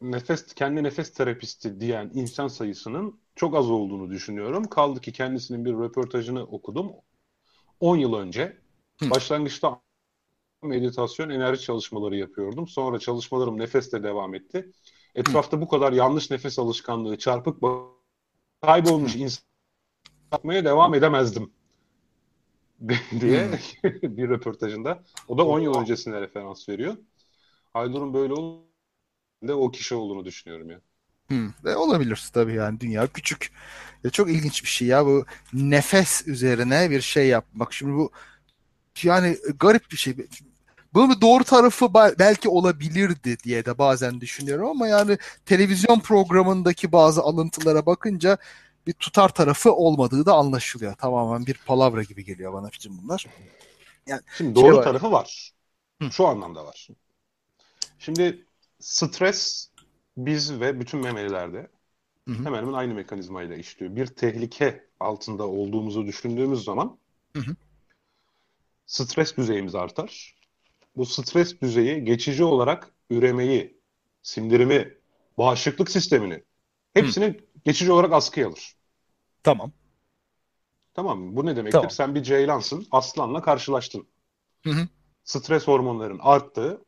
[0.02, 4.64] nefes kendi nefes terapisti diyen insan sayısının çok az olduğunu düşünüyorum.
[4.70, 6.92] Kaldı ki kendisinin bir röportajını okudum.
[7.80, 8.58] 10 yıl önce
[9.02, 9.10] Hı.
[9.10, 9.82] başlangıçta
[10.64, 12.68] meditasyon, enerji çalışmaları yapıyordum.
[12.68, 14.72] Sonra çalışmalarım nefesle devam etti.
[15.16, 17.64] Etrafta bu kadar yanlış nefes alışkanlığı, çarpık
[18.62, 19.44] kaybolmuş insan
[20.34, 21.54] yapmaya devam edemezdim
[23.22, 23.60] diye
[24.04, 25.04] bir röportajında.
[25.28, 26.98] O da 10 yıl öncesine referans veriyor.
[27.74, 30.82] Haydur'un böyle olduğunu o kişi olduğunu düşünüyorum ya.
[31.28, 31.50] Hmm.
[31.66, 33.52] E, olabilir tabii yani dünya küçük.
[34.04, 37.74] Ya çok ilginç bir şey ya bu nefes üzerine bir şey yapmak.
[37.74, 38.12] Şimdi bu
[39.06, 40.16] yani garip bir şey.
[40.94, 47.22] Bunun bir doğru tarafı belki olabilirdi diye de bazen düşünüyorum ama yani televizyon programındaki bazı
[47.22, 48.38] alıntılara bakınca
[48.88, 50.96] bir tutar tarafı olmadığı da anlaşılıyor.
[50.96, 53.26] Tamamen bir palavra gibi geliyor bana bütün bunlar.
[54.08, 54.84] Yani Şimdi doğru şey var.
[54.84, 55.52] tarafı var.
[56.02, 56.12] Hı.
[56.12, 56.88] Şu anlamda var.
[58.00, 58.46] Şimdi
[58.80, 59.70] stres
[60.18, 61.68] biz ve bütün memelilerde
[62.28, 62.46] hı hı.
[62.46, 63.96] hemen hemen aynı mekanizmayla işliyor.
[63.96, 66.98] Bir tehlike altında olduğumuzu düşündüğümüz zaman
[67.36, 67.56] hı hı.
[68.88, 70.36] Stres düzeyimiz artar.
[70.96, 73.80] Bu stres düzeyi geçici olarak üremeyi,
[74.22, 74.98] sindirimi,
[75.38, 76.44] bağışıklık sistemini
[76.94, 77.36] hepsini hı.
[77.66, 78.76] geçici olarak askıya alır.
[79.44, 79.72] Tamam.
[80.94, 81.36] Tamam mı?
[81.36, 81.72] Bu ne demektir?
[81.72, 81.90] Tamam.
[81.90, 84.08] Sen bir ceylansın, aslanla karşılaştın.
[84.64, 84.88] Hı hı.
[85.24, 86.82] Stres hormonların arttı.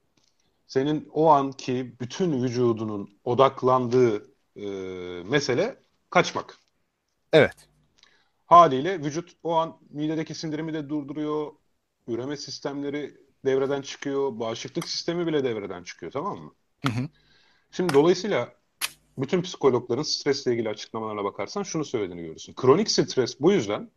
[0.68, 4.68] Senin o anki bütün vücudunun odaklandığı e,
[5.24, 5.78] mesele
[6.10, 6.58] kaçmak.
[7.34, 7.56] Evet.
[8.46, 11.52] Haliyle vücut o an midedeki sindirimi de durduruyor.
[12.10, 14.40] Üreme sistemleri devreden çıkıyor.
[14.40, 16.54] Bağışıklık sistemi bile devreden çıkıyor tamam mı?
[16.86, 17.10] Hı hı.
[17.72, 18.54] Şimdi dolayısıyla
[19.18, 22.54] bütün psikologların stresle ilgili açıklamalarına bakarsan şunu söylediğini görürsün.
[22.54, 23.92] Kronik stres bu yüzden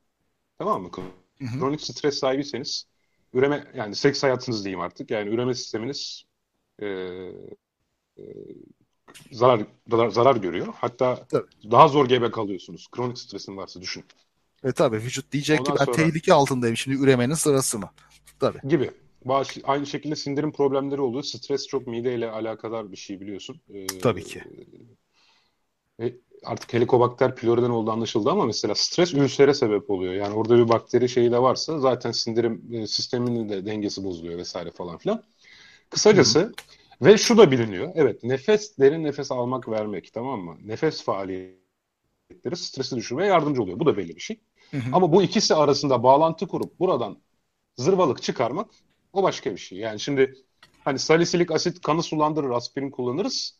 [0.59, 0.91] tamam mı?
[0.91, 1.93] Kronik hı hı.
[1.93, 2.87] stres sahibiyseniz
[3.33, 5.11] üreme yani seks hayatınız diyeyim artık.
[5.11, 6.25] Yani üreme sisteminiz
[6.79, 8.23] e, e,
[9.33, 10.75] zarar, zarar zarar görüyor.
[10.77, 11.71] Hatta tabii.
[11.71, 12.89] daha zor gebe kalıyorsunuz.
[12.93, 14.05] Kronik stresin varsa düşün.
[14.65, 15.97] E tabii vücut diyecek Ondan ki ben sonra...
[15.97, 17.91] tehlike altındayım şimdi üremenin sırası mı?
[18.41, 18.59] Tabii.
[18.69, 18.91] Gibi.
[19.25, 21.23] Bağış, aynı şekilde sindirim problemleri oluyor.
[21.23, 23.61] Stres çok mideyle alakadar bir şey biliyorsun.
[23.75, 24.43] Ee, tabii ki.
[26.01, 26.13] E,
[26.45, 30.15] artık helikobakter pylori'den olduğu anlaşıldı ama mesela stres ülsere sebep oluyor.
[30.15, 34.71] Yani orada bir bakteri şeyi de varsa zaten sindirim e, sisteminin de dengesi bozuluyor vesaire
[34.71, 35.23] falan filan.
[35.91, 36.53] Kısacası Hı-hı.
[37.03, 37.93] ve şu da biliniyor.
[37.95, 40.57] Evet nefes, derin nefes almak vermek tamam mı?
[40.65, 43.81] Nefes faaliyetleri stresi düşürmeye yardımcı oluyor.
[43.81, 44.41] Bu da belli bir şey.
[44.73, 44.83] Hı-hı.
[44.93, 47.19] Ama bu ikisi arasında bağlantı kurup buradan
[47.77, 48.71] zırvalık çıkarmak
[49.13, 49.79] o başka bir şey.
[49.79, 50.35] Yani şimdi
[50.85, 53.59] hani salisilik asit kanı sulandırır, aspirin kullanırız.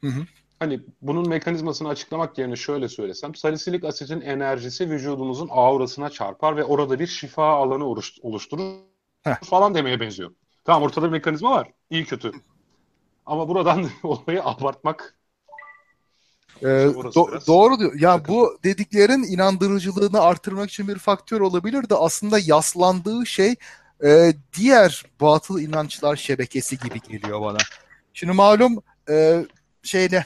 [0.00, 0.26] Hı hı.
[0.58, 6.98] Hani bunun mekanizmasını açıklamak yerine şöyle söylesem, salisilik asitin enerjisi vücudumuzun aurasına çarpar ve orada
[6.98, 7.84] bir şifa alanı
[8.22, 8.80] oluşturur
[9.22, 9.40] Heh.
[9.42, 10.34] falan demeye benziyor.
[10.64, 11.72] Tamam ortada bir mekanizma var.
[11.90, 12.32] İyi kötü.
[13.26, 15.19] Ama buradan olayı abartmak
[16.62, 17.94] ee, do- doğru diyor.
[17.94, 23.54] Ya yani bu dediklerin inandırıcılığını artırmak için bir faktör olabilir de aslında yaslandığı şey
[24.04, 27.58] e, diğer batıl inançlar şebekesi gibi geliyor bana.
[28.14, 29.46] Şimdi malum e,
[29.82, 30.24] şeyle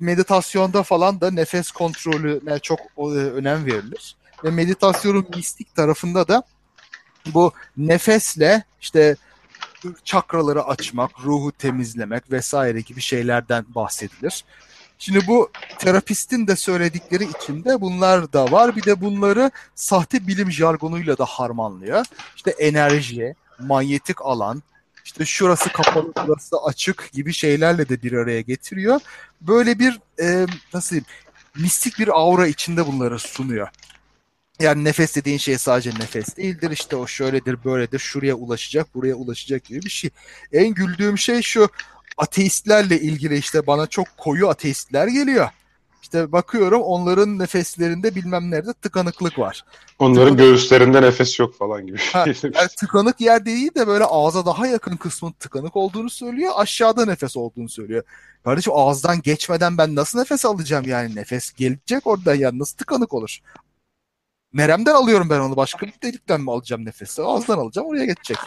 [0.00, 4.16] meditasyonda falan da nefes kontrolüne çok e, önem verilir.
[4.44, 6.42] Ve meditasyonun mistik tarafında da
[7.26, 9.16] bu nefesle işte
[10.04, 14.44] çakraları açmak, ruhu temizlemek vesaire gibi şeylerden bahsedilir.
[14.98, 18.76] Şimdi bu terapistin de söyledikleri içinde bunlar da var.
[18.76, 22.04] Bir de bunları sahte bilim jargonuyla da harmanlıyor.
[22.36, 24.62] İşte enerji, manyetik alan,
[25.04, 29.00] işte şurası kapalı, şurası açık gibi şeylerle de bir araya getiriyor.
[29.40, 31.06] Böyle bir e, nasıl diyeyim,
[31.56, 33.68] mistik bir aura içinde bunları sunuyor.
[34.60, 36.70] Yani nefes dediğin şey sadece nefes değildir.
[36.70, 40.10] İşte o şöyledir, böyledir, şuraya ulaşacak, buraya ulaşacak gibi bir şey.
[40.52, 41.68] En güldüğüm şey şu,
[42.18, 45.48] ateistlerle ilgili işte bana çok koyu ateistler geliyor.
[46.02, 49.64] İşte bakıyorum onların nefeslerinde bilmem nerede tıkanıklık var.
[49.98, 50.38] Onların tıkanık...
[50.38, 51.98] göğüslerinde nefes yok falan gibi.
[51.98, 56.52] Ha, yani tıkanık yer değil de böyle ağza daha yakın kısmın tıkanık olduğunu söylüyor.
[56.56, 58.02] Aşağıda nefes olduğunu söylüyor.
[58.44, 61.16] Kardeşim ağızdan geçmeden ben nasıl nefes alacağım yani?
[61.16, 63.38] Nefes gelecek orada ya nasıl tıkanık olur?
[64.52, 67.22] Neremden alıyorum ben onu başka bir delikten mi alacağım nefesi?
[67.22, 68.38] Ağızdan alacağım oraya geçecek.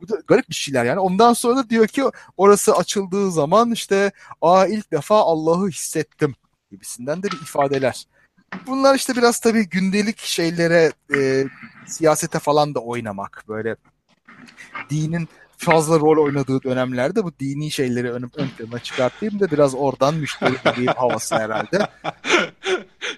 [0.00, 1.00] Bu da garip bir şeyler yani.
[1.00, 2.04] Ondan sonra da diyor ki
[2.36, 6.34] orası açıldığı zaman işte aa ilk defa Allah'ı hissettim
[6.70, 8.06] gibisinden de bir ifadeler.
[8.66, 11.44] Bunlar işte biraz tabii gündelik şeylere, e,
[11.86, 13.44] siyasete falan da oynamak.
[13.48, 13.76] Böyle
[14.90, 20.14] dinin fazla rol oynadığı dönemlerde bu dini şeyleri ön, ön plana çıkartayım da biraz oradan
[20.14, 21.88] müşteri gibi havası herhalde.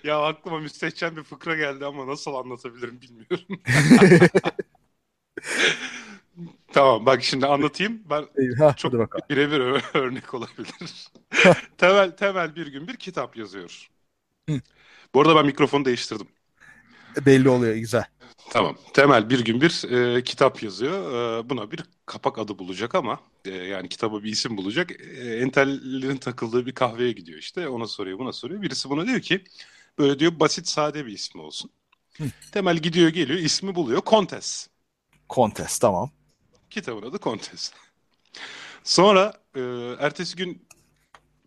[0.04, 3.62] ya aklıma müstehcen bir fıkra geldi ama nasıl anlatabilirim bilmiyorum.
[6.78, 8.02] Tamam bak şimdi anlatayım.
[8.10, 8.24] Ben
[8.58, 8.92] ha, çok
[9.30, 9.60] birebir
[9.94, 11.08] örnek olabilir.
[11.78, 13.88] temel temel bir gün bir kitap yazıyor.
[14.48, 14.60] Hı.
[15.14, 16.28] Bu arada ben mikrofonu değiştirdim.
[17.26, 18.04] Belli oluyor güzel.
[18.50, 18.76] Tamam.
[18.94, 21.12] Temel bir gün bir e, kitap yazıyor.
[21.44, 24.90] E, buna bir kapak adı bulacak ama e, yani kitaba bir isim bulacak.
[25.00, 27.68] E, entellerin takıldığı bir kahveye gidiyor işte.
[27.68, 28.62] Ona soruyor, buna soruyor.
[28.62, 29.44] Birisi buna diyor ki
[29.98, 31.70] böyle diyor basit sade bir ismi olsun.
[32.18, 32.24] Hı.
[32.52, 34.00] Temel gidiyor geliyor ismi buluyor.
[34.00, 34.68] Kontes.
[35.28, 36.10] Kontes tamam.
[36.80, 37.72] Kitabın adı Kontes.
[38.84, 39.60] Sonra e,
[39.98, 40.68] ertesi gün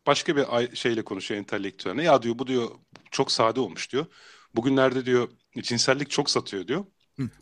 [0.08, 2.04] başka bir şeyle konuşuyor entelektüelne.
[2.04, 2.70] Ya diyor bu diyor
[3.12, 4.06] çok sade olmuş diyor.
[4.56, 5.30] Bugünlerde diyor
[5.62, 6.86] cinsellik çok satıyor diyor.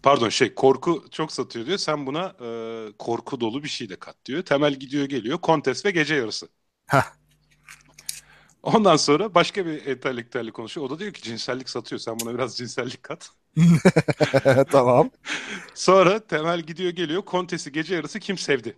[0.04, 1.78] Pardon şey korku çok satıyor diyor.
[1.78, 2.48] Sen buna e,
[3.00, 4.44] korku dolu bir şey de kat diyor.
[4.44, 5.38] Temel gidiyor geliyor.
[5.38, 6.48] Kontes ve gece yarısı.
[6.88, 7.04] Heh.
[8.64, 10.88] Ondan sonra başka bir entelektüelle konuşuyor.
[10.88, 12.00] O da diyor ki cinsellik satıyor.
[12.00, 13.32] Sen buna biraz cinsellik kat.
[14.72, 15.10] tamam.
[15.74, 17.22] Sonra Temel gidiyor geliyor.
[17.22, 18.78] Kontesi gece yarısı kim sevdi?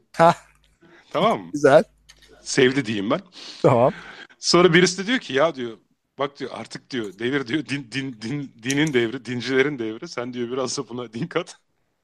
[1.11, 1.49] Tamam mı?
[1.53, 1.83] Güzel.
[2.43, 3.21] Sevdi diyeyim ben.
[3.61, 3.93] Tamam.
[4.39, 5.77] Sonra birisi de diyor ki ya diyor
[6.19, 10.07] bak diyor artık diyor devir diyor din, din, din, dinin devri, dincilerin devri.
[10.07, 11.57] Sen diyor biraz da buna din kat.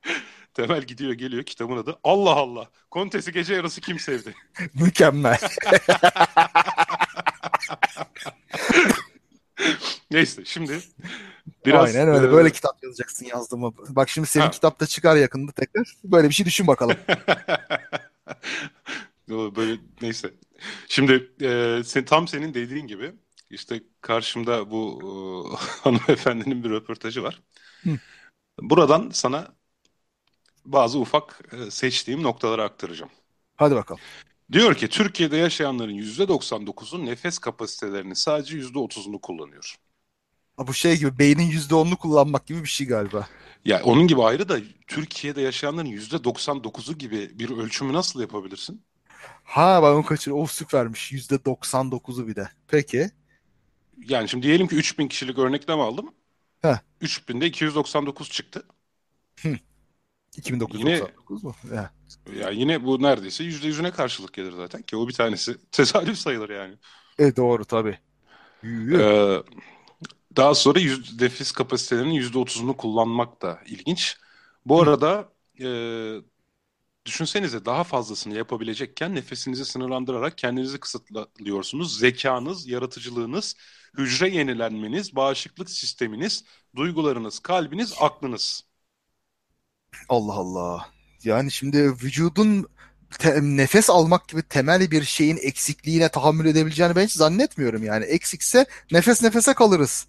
[0.54, 2.00] Temel gidiyor geliyor kitabın adı.
[2.04, 2.70] Allah Allah.
[2.92, 4.36] Kontesi gece yarısı kim sevdi?
[4.74, 5.40] Mükemmel.
[10.12, 10.80] Neyse şimdi
[11.66, 12.28] biraz Aynen öyle.
[12.28, 13.74] e, Böyle kitap yazacaksın yazdığımı.
[13.90, 14.52] Bak şimdi senin Ha.
[14.52, 15.94] kitap da çıkar yakında tekrar.
[16.04, 16.98] Böyle bir şey düşün bakalım.
[19.30, 20.34] Böyle neyse.
[20.88, 23.14] Şimdi e, sen, tam senin dediğin gibi
[23.50, 25.10] işte karşımda bu e,
[25.84, 27.42] hanımefendinin bir röportajı var.
[27.84, 27.90] Hı.
[28.62, 29.56] Buradan sana
[30.66, 33.12] bazı ufak e, seçtiğim noktaları aktaracağım.
[33.56, 34.02] Hadi bakalım.
[34.52, 39.76] Diyor ki Türkiye'de yaşayanların %99'u nefes kapasitelerinin sadece %30'unu kullanıyor.
[40.58, 43.28] Bu şey gibi beynin %10'unu kullanmak gibi bir şey galiba.
[43.65, 48.82] Ya onun gibi ayrı da Türkiye'de yaşayanların %99'u gibi bir ölçümü nasıl yapabilirsin?
[49.43, 50.39] Ha ben onu kaçırdım.
[50.39, 51.12] Of süpermiş.
[51.12, 52.50] %99'u bir de.
[52.67, 53.12] Peki.
[54.08, 56.13] Yani şimdi diyelim ki 3000 kişilik örnekleme aldım.
[56.62, 56.80] Heh.
[57.02, 58.67] 3000'de 299 çıktı.
[60.38, 61.56] 2999 mu?
[61.74, 61.91] Ya.
[62.36, 66.76] Ya yine bu neredeyse %100'üne karşılık gelir zaten ki o bir tanesi tesadüf sayılır yani.
[67.20, 68.00] E doğru tabii.
[68.63, 69.43] Ee,
[70.38, 74.17] daha sonra yüz, nefes kapasitelerinin %30'unu kullanmak da ilginç.
[74.65, 75.30] Bu arada
[75.62, 75.67] e,
[77.06, 82.00] düşünsenize daha fazlasını yapabilecekken nefesinizi sınırlandırarak kendinizi kısıtlıyorsunuz.
[82.00, 83.56] Zekanız, yaratıcılığınız,
[83.97, 86.43] hücre yenilenmeniz, bağışıklık sisteminiz,
[86.76, 88.63] duygularınız, kalbiniz, aklınız.
[90.10, 90.89] Allah Allah.
[91.23, 92.65] Yani şimdi vücudun
[93.19, 98.06] te- nefes almak gibi temel bir şeyin eksikliğine tahammül edebileceğini ben hiç zannetmiyorum yani.
[98.06, 100.08] Eksikse nefes nefese kalırız.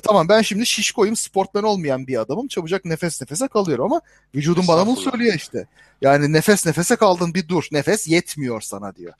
[0.00, 2.48] Tamam ben şimdi şişkoyum, sportmen olmayan bir adamım.
[2.48, 4.00] Çabucak nefes nefese kalıyorum ama
[4.34, 5.66] vücudum bana bunu söylüyor işte.
[6.02, 7.64] Yani nefes nefese kaldın bir dur.
[7.72, 9.12] Nefes yetmiyor sana diyor.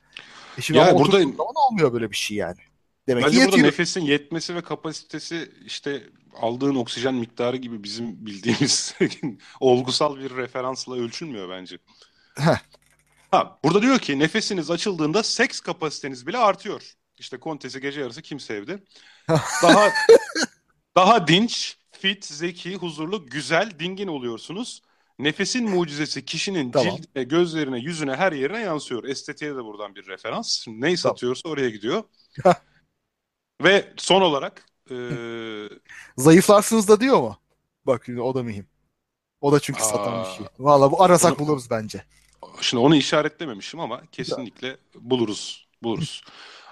[0.58, 2.56] E şimdi Ya burada- zaman olmuyor böyle bir şey yani.
[3.08, 3.66] Demek ki Bence burada yetiyor.
[3.68, 6.02] nefesin yetmesi ve kapasitesi işte
[6.40, 8.94] aldığın oksijen miktarı gibi bizim bildiğimiz
[9.60, 11.78] olgusal bir referansla ölçülmüyor bence.
[12.38, 12.58] Heh.
[13.30, 16.82] Ha, burada diyor ki nefesiniz açıldığında seks kapasiteniz bile artıyor.
[17.18, 18.78] İşte Kontesi gece yarısı kim sevdi?
[19.62, 19.88] Daha
[20.96, 24.82] daha dinç, fit, zeki, huzurlu, güzel, dingin oluyorsunuz.
[25.18, 26.96] Nefesin mucizesi kişinin Tamam.
[26.96, 29.04] cildine, gözlerine, yüzüne, her yerine yansıyor.
[29.04, 30.64] Estetiğe de buradan bir referans.
[30.68, 30.96] Neyi Tamam.
[30.96, 32.02] satıyorsa oraya gidiyor.
[33.62, 34.94] Ve son olarak e,
[36.16, 37.38] Zayıflarsınız da diyor mu?
[37.87, 38.66] Bak şimdi o da mühim.
[39.40, 40.35] O da çünkü satan bir Aa.
[40.37, 40.46] şey.
[40.59, 42.04] Valla bu arasak Bunu- buluruz bence.
[42.61, 45.68] şimdi onu işaretlememişim ama kesinlikle buluruz.
[45.82, 46.22] Buluruz.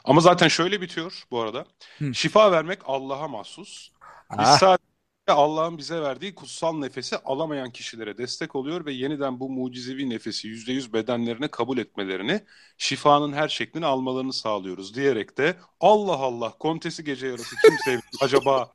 [0.04, 1.66] Ama zaten şöyle bitiyor bu arada.
[1.98, 2.14] Hı.
[2.14, 3.90] Şifa vermek Allah'a mahsus.
[4.38, 4.84] Biz Ah, sadece
[5.28, 10.92] Allah'ın bize verdiği kutsal nefesi alamayan kişilere destek oluyor ve yeniden bu mucizevi nefesi %100
[10.92, 12.44] bedenlerine kabul etmelerini,
[12.78, 18.74] şifanın her şeklini almalarını sağlıyoruz diyerek de Allah Allah kontesi gece yarısı kim sevdi acaba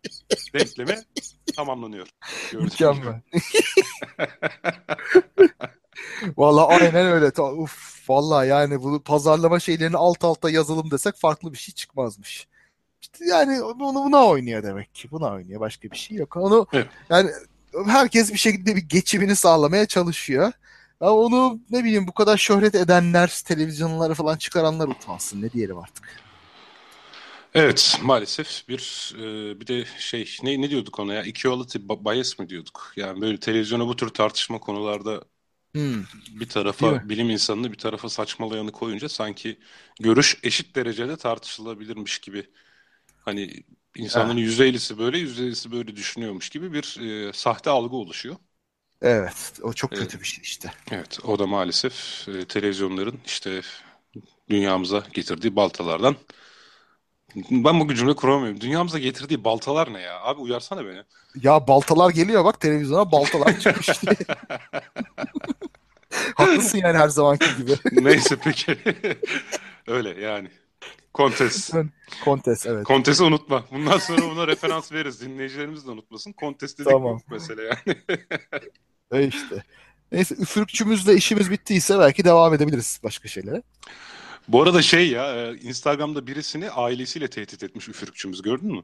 [0.53, 0.95] denklemi
[1.55, 2.07] tamamlanıyor.
[2.49, 3.21] Gördüğünüz mükemmel.
[6.37, 7.41] Valla aynen öyle.
[7.41, 12.47] Uf, valla yani bu pazarlama şeylerini alt alta yazalım desek farklı bir şey çıkmazmış.
[13.01, 15.11] İşte yani bunu buna oynuyor demek ki.
[15.11, 15.59] Buna oynuyor.
[15.59, 16.37] Başka bir şey yok.
[16.37, 16.89] Onu Evet.
[17.09, 17.31] yani
[17.87, 20.51] herkes bir şekilde bir geçimini sağlamaya çalışıyor.
[21.01, 25.41] Ya onu ne bileyim bu kadar şöhret edenler, televizyonlara falan çıkaranlar utansın.
[25.41, 26.23] Ne diyelim artık.
[27.53, 32.39] Evet maalesef bir e, bir de şey ne ne diyorduk ona ya equality ba- bias
[32.39, 32.93] mı diyorduk?
[32.95, 35.23] Yani böyle televizyona bu tür tartışma konularda
[35.75, 36.03] Hmm.
[36.27, 39.59] bir tarafa bilim insanını bir tarafa saçmalayanı koyunca sanki
[39.99, 42.45] görüş eşit derecede tartışılabilirmiş gibi
[43.29, 43.63] hani
[43.97, 44.37] insanların Ah.
[44.37, 46.97] yüzde ellisi böyle yüzde ellisi böyle düşünüyormuş gibi bir
[47.29, 48.35] e, sahte algı oluşuyor.
[49.01, 49.59] Evet.
[49.63, 50.71] O çok kötü bir şey işte.
[50.91, 53.61] Evet o da maalesef e, televizyonların işte
[54.49, 56.15] dünyamıza getirdiği baltalardan.
[57.51, 58.61] Ben bu cümle kuramıyorum.
[58.61, 60.21] Dünyamıza getirdiği baltalar ne ya?
[60.21, 61.03] Abi uyarsana beni.
[61.35, 64.15] Ya baltalar geliyor bak televizyona baltalar çıkmış diye.
[66.35, 67.79] Haklısın yani her zamanki gibi.
[67.91, 68.77] Neyse peki.
[69.87, 70.49] Öyle yani.
[71.13, 71.71] Kontes.
[72.23, 72.83] Kontes evet.
[72.83, 73.65] Kontes'i unutma.
[73.71, 75.21] Bundan sonra buna referans veririz.
[75.21, 76.31] Dinleyicilerimiz de unutmasın.
[76.31, 77.21] Kontes dedik Tamam.
[77.29, 77.97] mesele yani.
[79.11, 79.63] E işte.
[80.11, 83.63] Neyse üfürükçümüzle işimiz bittiyse belki devam edebiliriz başka şeylere.
[84.47, 88.83] Bu arada şey ya e, Instagram'da birisini ailesiyle tehdit etmiş üfürükçümüz gördün mü?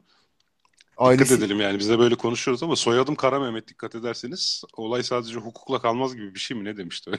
[0.96, 1.24] Ailesi...
[1.24, 5.34] Dikkat edelim yani biz de böyle konuşuyoruz ama soyadım Kara Mehmet dikkat ederseniz olay sadece
[5.34, 7.10] hukukla kalmaz gibi bir şey mi ne demişti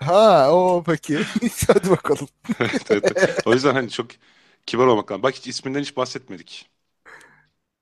[0.00, 1.18] ha o peki.
[1.66, 2.28] Hadi bakalım.
[2.60, 3.42] evet, evet.
[3.44, 4.06] O yüzden hani çok
[4.66, 5.22] kibar olmak lazım.
[5.22, 6.70] Bak hiç isminden hiç bahsetmedik.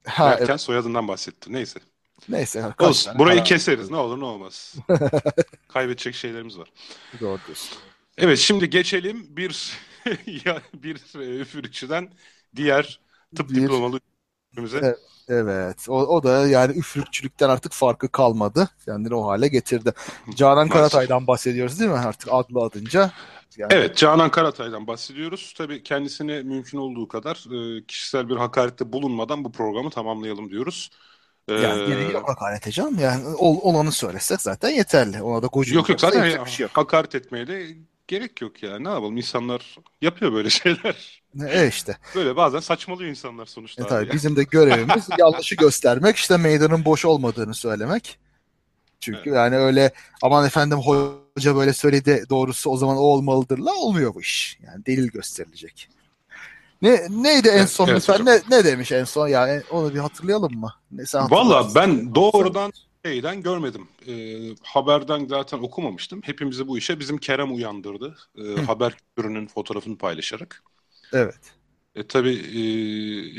[0.06, 0.60] Ha, Erken evet.
[0.60, 1.52] soyadından bahsetti.
[1.52, 1.80] Neyse.
[2.28, 2.74] Neyse.
[2.78, 3.18] Olsun.
[3.18, 3.90] Burayı keseriz.
[3.90, 4.74] Ne olur ne olmaz.
[5.68, 6.72] Kaybedecek şeylerimiz var.
[7.20, 7.78] Doğru diyorsun.
[8.18, 9.78] Evet şimdi geçelim bir
[10.74, 10.96] bir
[11.40, 12.10] üfürükçüden
[12.56, 13.00] diğer
[13.36, 14.00] tıp bir, diplomalı
[14.58, 15.88] evet, evet.
[15.88, 18.68] O, o da yani üfürükçülükten artık farkı kalmadı.
[18.84, 19.92] Kendini o hale getirdi.
[20.34, 23.12] Canan Karatay'dan bahsediyoruz değil mi artık adlı adınca?
[23.58, 23.72] Yani...
[23.74, 25.54] Evet Canan Karatay'dan bahsediyoruz.
[25.56, 27.36] Tabii kendisine mümkün olduğu kadar
[27.76, 30.90] e, kişisel bir hakarette bulunmadan bu programı tamamlayalım diyoruz.
[31.48, 32.98] Yani gereği yok hakaret canım.
[32.98, 35.22] Yani ol, olanı söylesek zaten yeterli.
[35.22, 35.74] Ona da gocunacak.
[35.74, 36.76] Yok yok zaten bir şey yok.
[36.76, 37.66] hakaret etmeye de
[38.08, 38.78] gerek yok ya.
[38.78, 41.22] Ne yapalım insanlar yapıyor böyle şeyler.
[41.48, 41.96] E işte.
[42.14, 43.84] Böyle bazen saçmalıyor insanlar sonuçta.
[43.84, 48.18] E tabii bizim de görevimiz yanlışı göstermek işte meydanın boş olmadığını söylemek.
[49.02, 49.36] Çünkü evet.
[49.36, 54.20] yani öyle aman efendim hoca böyle söyledi doğrusu o zaman o olmalıdır la olmuyor bu
[54.20, 54.58] iş.
[54.66, 55.88] Yani delil gösterilecek.
[56.82, 60.54] Ne neydi en son evet, lütfen ne, ne demiş en son yani onu bir hatırlayalım
[60.54, 60.72] mı?
[61.14, 62.72] Valla ben doğrudan
[63.04, 63.88] şeyden görmedim.
[64.08, 64.14] E,
[64.62, 66.20] haberden zaten okumamıştım.
[66.24, 68.16] Hepimizi bu işe bizim Kerem uyandırdı.
[68.38, 70.62] E, haber kültürünün fotoğrafını paylaşarak.
[71.12, 71.40] Evet.
[71.94, 72.62] E, tabii e,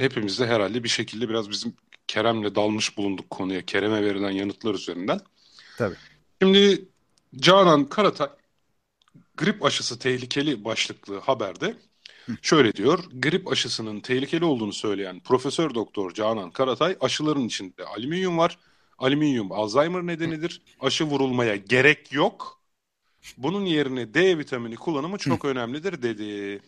[0.03, 1.73] hepimiz de herhalde bir şekilde biraz bizim
[2.07, 3.65] Kerem'le dalmış bulunduk konuya.
[3.65, 5.19] Kerem'e verilen yanıtlar üzerinden.
[5.83, 5.95] Tabii.
[6.41, 6.85] Şimdi
[7.35, 8.29] Canan Karatay
[9.37, 11.77] grip aşısı tehlikeli başlıklı haberde
[12.41, 18.59] Şöyle diyor, grip aşısının tehlikeli olduğunu söyleyen Profesör Doktor Canan Karatay, aşıların içinde alüminyum var.
[18.97, 20.61] Alüminyum Alzheimer nedenidir.
[20.79, 22.61] Aşı vurulmaya gerek yok.
[23.37, 26.61] Bunun yerine D vitamini kullanımı çok önemlidir dedi.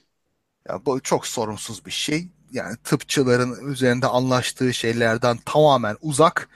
[0.70, 2.28] Ya bu çok sorunsuz bir şey.
[2.52, 6.50] Yani tıpçıların üzerinde anlaştığı şeylerden tamamen uzak.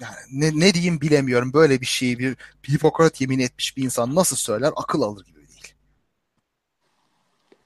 [0.00, 1.52] Yani ne, ne diyeyim bilemiyorum.
[1.52, 2.36] Böyle bir şeyi bir
[2.68, 4.72] Hipokrat yemin etmiş bir insan nasıl söyler?
[4.76, 5.74] Akıl alır gibi değil.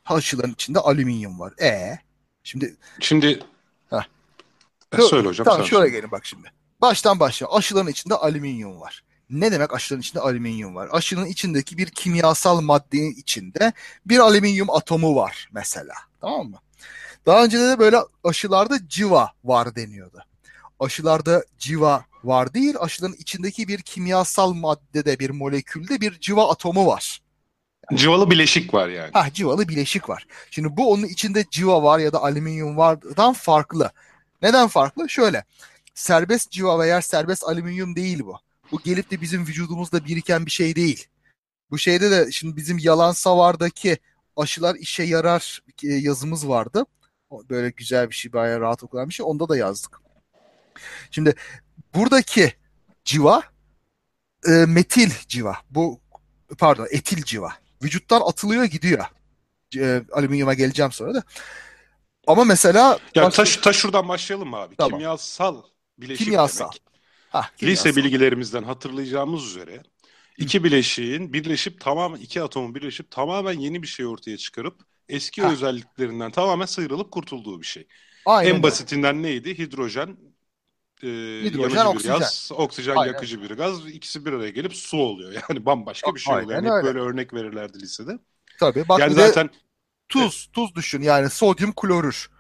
[0.07, 1.53] Aşıların içinde alüminyum var.
[1.63, 1.99] E
[2.43, 3.41] şimdi şimdi
[3.91, 4.09] Heh.
[4.99, 5.45] E, söyle hocam.
[5.45, 6.53] Tamam şöyle gelin bak şimdi.
[6.81, 7.55] Baştan başla.
[7.55, 9.05] Aşıların içinde alüminyum var.
[9.31, 10.89] Ne demek aşıların içinde alüminyum var?
[10.93, 13.73] Aşının içindeki bir kimyasal maddenin içinde
[14.07, 15.95] bir alüminyum atomu var mesela.
[16.21, 16.59] Tamam mı?
[17.27, 20.25] Daha önce de böyle aşılarda civa var deniyordu.
[20.81, 27.21] Aşılarda civa var değil, aşıların içindeki bir kimyasal maddede, bir molekülde bir civa atomu var.
[27.95, 29.11] Civalı bileşik var yani.
[29.13, 30.27] Ha, civalı bileşik var.
[30.51, 33.93] Şimdi bu onun içinde civa var ya da alüminyum vardan farklı.
[34.43, 35.09] Neden farklı?
[35.09, 35.45] Şöyle
[35.95, 38.39] serbest civa veya serbest alüminyum değil bu.
[38.73, 41.07] Bu gelip de bizim vücudumuzda biriken bir şey değil.
[41.71, 43.99] Bu şeyde de şimdi bizim yalan savardaki
[44.37, 46.87] aşılar işe yarar e, yazımız vardı.
[47.51, 49.27] Böyle güzel bir şey, bayağı rahat okunan bir şey.
[49.27, 50.01] Onda da yazdık.
[51.11, 51.35] Şimdi
[51.95, 52.53] buradaki
[53.05, 53.43] civa
[54.47, 55.57] e, metil civa.
[55.71, 56.01] Bu
[56.59, 57.53] pardon etil civa.
[57.83, 59.05] Vücuttan atılıyor gidiyor.
[59.77, 61.23] E, alüminyuma geleceğim sonra da.
[62.27, 64.77] Ama mesela ya taş taş şuradan başlayalım abi?
[64.77, 64.99] Tamam.
[64.99, 65.63] Kimyasal
[65.99, 66.65] bileşik kimyasal.
[66.65, 66.83] demek.
[67.31, 67.89] Hah, kimyasal.
[67.91, 69.83] Lise bilgilerimizden hatırlayacağımız üzere
[70.39, 75.51] iki bileşiğin birleşip tamamen iki atomun birleşip tamamen yeni bir şey ortaya çıkarıp eski Heh.
[75.51, 77.87] özelliklerinden tamamen sıyrılıp kurtulduğu bir şey.
[78.27, 79.59] Aynen en basitinden neydi?
[79.59, 80.17] Hidrojen,
[81.03, 81.09] e,
[81.45, 82.15] Hidrojen, yanıcı oksijen.
[82.15, 83.13] bir gaz, oksijen Aynen.
[83.13, 83.87] yakıcı bir gaz.
[83.87, 85.33] İkisi bir araya gelip su oluyor.
[85.49, 86.63] Yani bambaşka bir şey Aynen oluyor.
[86.63, 88.19] Yani hep böyle örnek verirlerdi lisede.
[88.61, 88.89] Tabii.
[88.89, 89.51] Bak yani zaten
[90.09, 91.03] tuz, tuz düşün.
[91.03, 92.31] Yani sodyum klorür.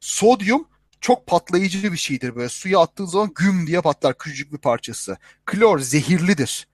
[0.00, 0.68] Sodyum
[1.00, 2.48] çok patlayıcı bir şeydir böyle.
[2.48, 5.16] Suya attığın zaman güm diye patlar küçücük bir parçası.
[5.46, 6.68] Klor zehirlidir.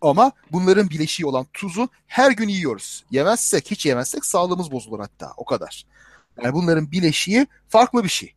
[0.00, 3.04] Ama bunların bileşiği olan tuzu her gün yiyoruz.
[3.10, 5.32] Yemezsek, hiç yemezsek sağlığımız bozulur hatta.
[5.36, 5.86] O kadar.
[6.42, 8.34] Yani bunların bileşiği farklı bir şey.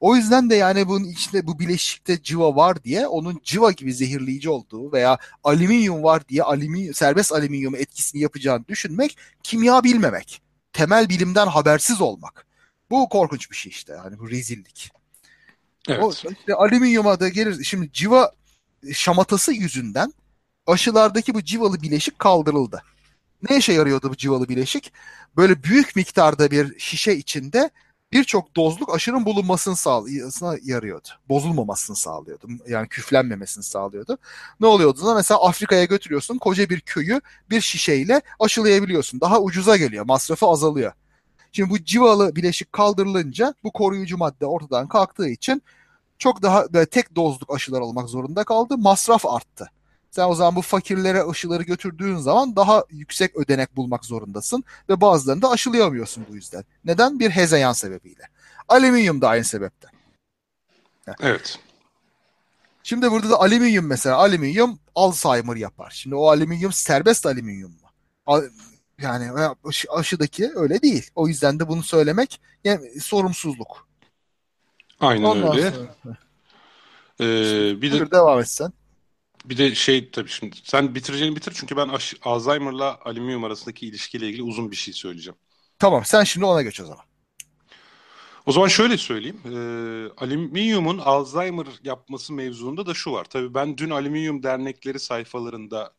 [0.00, 4.50] O yüzden de yani bunun içinde bu bileşikte civa var diye onun civa gibi zehirleyici
[4.50, 10.42] olduğu veya alüminyum var diye alüminyum, serbest alüminyum etkisini yapacağını düşünmek kimya bilmemek.
[10.72, 12.46] Temel bilimden habersiz olmak.
[12.90, 13.94] Bu korkunç bir şey işte.
[13.94, 14.90] Hani bu rezillik.
[15.88, 16.02] Evet.
[16.02, 17.64] O, işte alüminyuma da gelir.
[17.64, 18.32] Şimdi civa
[18.92, 20.12] şamatası yüzünden
[20.66, 22.82] aşılardaki bu civalı bileşik kaldırıldı.
[23.50, 24.92] Ne işe yarıyordu bu civalı bileşik?
[25.36, 27.70] Böyle büyük miktarda bir şişe içinde
[28.12, 31.08] birçok dozluk aşının bulunmasını sağlayasına yarıyordu.
[31.28, 32.48] Bozulmamasını sağlıyordu.
[32.68, 34.18] Yani küflenmemesini sağlıyordu.
[34.60, 39.20] Ne oluyordu da mesela Afrika'ya götürüyorsun koca bir köyü bir şişeyle aşılayabiliyorsun.
[39.20, 40.04] Daha ucuza geliyor.
[40.04, 40.92] Masrafı azalıyor.
[41.52, 45.62] Şimdi bu civalı bileşik kaldırılınca bu koruyucu madde ortadan kalktığı için
[46.18, 48.78] çok daha böyle tek dozluk aşılar olmak zorunda kaldı.
[48.78, 49.70] Masraf arttı.
[50.18, 55.42] Sen o zaman bu fakirlere aşıları götürdüğün zaman daha yüksek ödenek bulmak zorundasın ve bazılarını
[55.42, 56.64] da aşılayamıyorsun bu yüzden.
[56.84, 57.20] Neden?
[57.20, 58.22] Bir hezeyan sebebiyle.
[58.68, 59.90] Alüminyum da aynı sebepten.
[61.20, 61.58] Evet.
[62.82, 64.16] Şimdi burada da alüminyum mesela.
[64.16, 65.90] Alüminyum Alzheimer yapar.
[65.90, 68.42] Şimdi o alüminyum serbest alüminyum mu?
[69.00, 69.30] Yani
[69.88, 71.10] aşıdaki öyle değil.
[71.14, 73.88] O yüzden de bunu söylemek yani sorumsuzluk.
[75.00, 75.70] Aynen Ondan öyle.
[75.70, 76.16] Sonra...
[77.20, 78.72] Ee, bir de devam etsen.
[79.48, 81.90] Bir de şey tabii şimdi sen bitireceğini bitir çünkü ben
[82.22, 85.38] Alzheimer'la alüminyum arasındaki ilişkiyle ilgili uzun bir şey söyleyeceğim.
[85.78, 87.04] Tamam sen şimdi ona geç o zaman.
[88.46, 89.40] O zaman şöyle söyleyeyim.
[89.44, 89.50] E,
[90.24, 93.24] alüminyumun Alzheimer yapması mevzuunda da şu var.
[93.24, 95.94] Tabii ben dün alüminyum dernekleri sayfalarında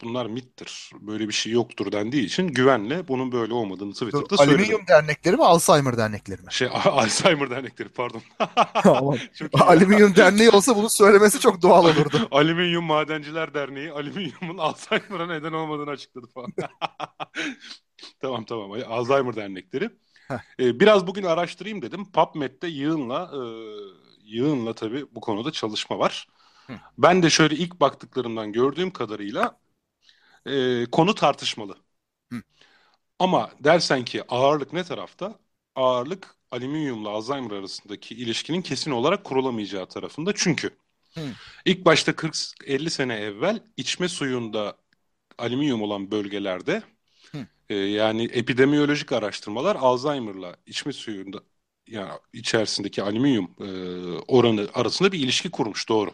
[0.00, 4.58] bunlar mittir, böyle bir şey yoktur dendiği için güvenle bunun böyle olmadığını Twitter'da Dur, söyledim.
[4.58, 6.52] Alüminyum dernekleri mi, Alzheimer dernekleri mi?
[6.52, 8.22] Şey, Alzheimer dernekleri pardon.
[9.52, 12.28] alüminyum derneği olsa bunu söylemesi çok doğal olurdu.
[12.30, 16.52] alüminyum Madenciler Derneği alüminyumun Alzheimer'a neden olmadığını açıkladı falan.
[18.20, 19.90] tamam tamam, Alzheimer dernekleri.
[20.60, 22.12] Ee, biraz bugün araştırayım dedim.
[22.12, 23.40] PubMed'de yığınla e,
[24.24, 26.26] yığınla tabii bu konuda çalışma var.
[26.98, 29.58] Ben de şöyle ilk baktıklarımdan gördüğüm kadarıyla
[30.46, 31.76] e, konu tartışmalı.
[32.32, 32.42] Hı.
[33.18, 35.38] Ama dersen ki ağırlık ne tarafta?
[35.74, 40.32] Ağırlık alüminyumla Alzheimer arasındaki ilişkinin kesin olarak kurulamayacağı tarafında.
[40.36, 40.70] Çünkü
[41.14, 41.36] Hı.
[41.64, 44.78] ilk başta 40-50 sene evvel içme suyunda
[45.38, 46.82] alüminyum olan bölgelerde
[47.68, 51.38] e, yani epidemiyolojik araştırmalar Alzheimer'la içme suyunda
[51.88, 53.64] yani içerisindeki alüminyum e,
[54.28, 56.12] oranı arasında bir ilişki kurmuş doğru.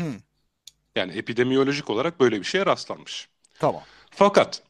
[0.00, 0.22] Hı.
[0.96, 3.28] Yani epidemiyolojik olarak böyle bir şeye rastlanmış.
[3.62, 3.86] Tamam.
[4.10, 4.62] Fakat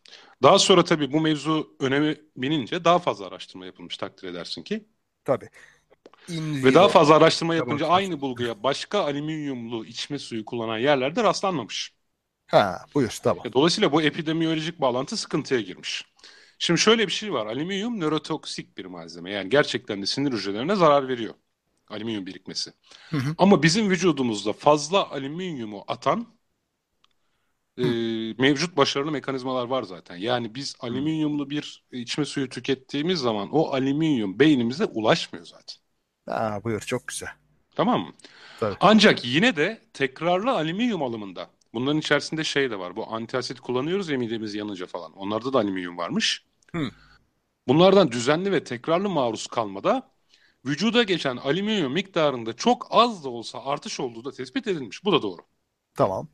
[0.42, 4.88] daha sonra tabii bu mevzu önemi binince daha fazla araştırma yapılmış takdir edersin ki.
[5.24, 5.48] Tabii.
[6.28, 7.88] In Ve daha fazla araştırma yapınca tamam.
[7.88, 11.94] aynı bulguya başka alüminyumlu içme suyu kullanan yerlerde rastlanmamış.
[12.46, 13.44] Ha, buyur tamam.
[13.44, 16.04] E, dolayısıyla bu epidemiyolojik bağlantı sıkıntıya girmiş.
[16.58, 17.46] Şimdi şöyle bir şey var.
[17.46, 19.30] Alüminyum nörotoksik bir malzeme.
[19.32, 21.34] Yani gerçekten de sinir hücrelerine zarar veriyor.
[21.88, 22.72] Alüminyum birikmesi.
[23.10, 23.36] Hı hı.
[23.38, 26.28] Ama bizim vücudumuzda fazla alüminyumu atan
[27.78, 27.82] e,
[28.38, 30.16] mevcut başarılı mekanizmalar var zaten.
[30.16, 35.76] Yani biz alüminyumlu bir içme suyu tükettiğimiz zaman o alüminyum beynimize ulaşmıyor zaten.
[36.26, 37.28] Ha, buyur çok güzel.
[37.76, 38.12] Tamam mı?
[38.56, 38.76] Tabii.
[38.80, 42.96] Ancak yine de tekrarlı alüminyum alımında bunların içerisinde şey de var.
[42.96, 45.12] Bu antiasit kullanıyoruz ya midemiz yanınca falan.
[45.12, 46.44] Onlarda da alüminyum varmış.
[46.74, 46.90] Hı.
[47.68, 50.10] Bunlardan düzenli ve tekrarlı maruz kalmada
[50.66, 55.04] vücuda geçen alüminyum miktarında çok az da olsa artış olduğu da tespit edilmiş.
[55.04, 55.42] Bu da doğru.
[55.94, 56.28] Tamam.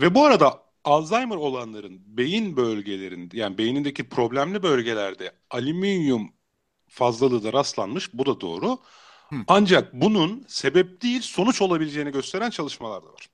[0.00, 6.32] Ve bu arada Alzheimer olanların beyin bölgelerinde yani beynindeki problemli bölgelerde alüminyum
[6.88, 8.14] fazlalığı da rastlanmış.
[8.14, 8.78] Bu da doğru.
[9.30, 9.36] Hı.
[9.48, 13.28] Ancak bunun sebep değil sonuç olabileceğini gösteren çalışmalar da var.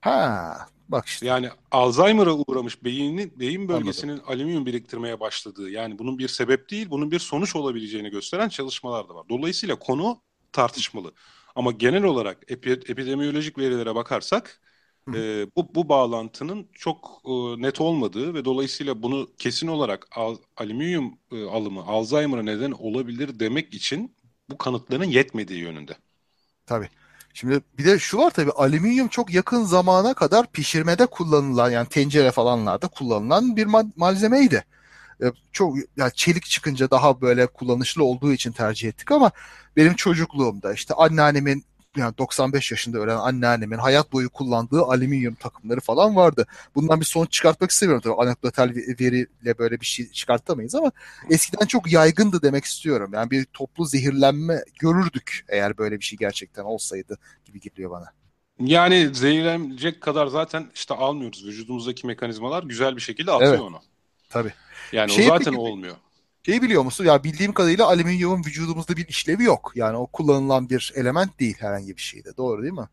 [0.00, 1.26] Ha, bak işte.
[1.26, 4.30] Yani Alzheimer'a uğramış beynin beyin bölgesinin Anladım.
[4.30, 9.14] alüminyum biriktirmeye başladığı yani bunun bir sebep değil bunun bir sonuç olabileceğini gösteren çalışmalar da
[9.14, 9.26] var.
[9.28, 11.12] Dolayısıyla konu tartışmalı.
[11.54, 14.61] Ama genel olarak epi, epidemiyolojik verilere bakarsak
[15.08, 17.30] e, bu, bu bağlantının çok e,
[17.62, 23.74] net olmadığı ve dolayısıyla bunu kesin olarak al, alüminyum e, alımı Alzheimer'a neden olabilir demek
[23.74, 24.16] için
[24.50, 25.96] bu kanıtların yetmediği yönünde.
[26.66, 26.88] Tabii.
[27.34, 32.30] Şimdi bir de şu var tabii alüminyum çok yakın zamana kadar pişirmede kullanılan yani tencere
[32.30, 34.64] falanlarda kullanılan bir malzemeydi.
[35.52, 39.30] Çok yani çelik çıkınca daha böyle kullanışlı olduğu için tercih ettik ama
[39.76, 41.64] benim çocukluğumda işte anneannemin
[41.96, 46.46] yani 95 yaşında ölen anneannemin hayat boyu kullandığı alüminyum takımları falan vardı.
[46.74, 48.22] Bundan bir sonuç çıkartmak istemiyorum tabii.
[48.22, 50.92] Anekdotal veriyle böyle bir şey çıkartamayız ama
[51.30, 53.10] eskiden çok yaygındı demek istiyorum.
[53.14, 58.06] Yani bir toplu zehirlenme görürdük eğer böyle bir şey gerçekten olsaydı gibi geliyor bana.
[58.60, 61.46] Yani zehirlenecek kadar zaten işte almıyoruz.
[61.46, 63.60] Vücudumuzdaki mekanizmalar güzel bir şekilde atıyor evet.
[63.60, 63.80] onu.
[64.30, 64.52] Tabii.
[64.92, 65.96] Yani şey o zaten peki, olmuyor.
[66.46, 67.04] Şey biliyor musun?
[67.04, 69.72] Ya bildiğim kadarıyla alüminyumun vücudumuzda bir işlevi yok.
[69.74, 72.36] Yani o kullanılan bir element değil herhangi bir şeyde.
[72.36, 72.88] Doğru değil mi?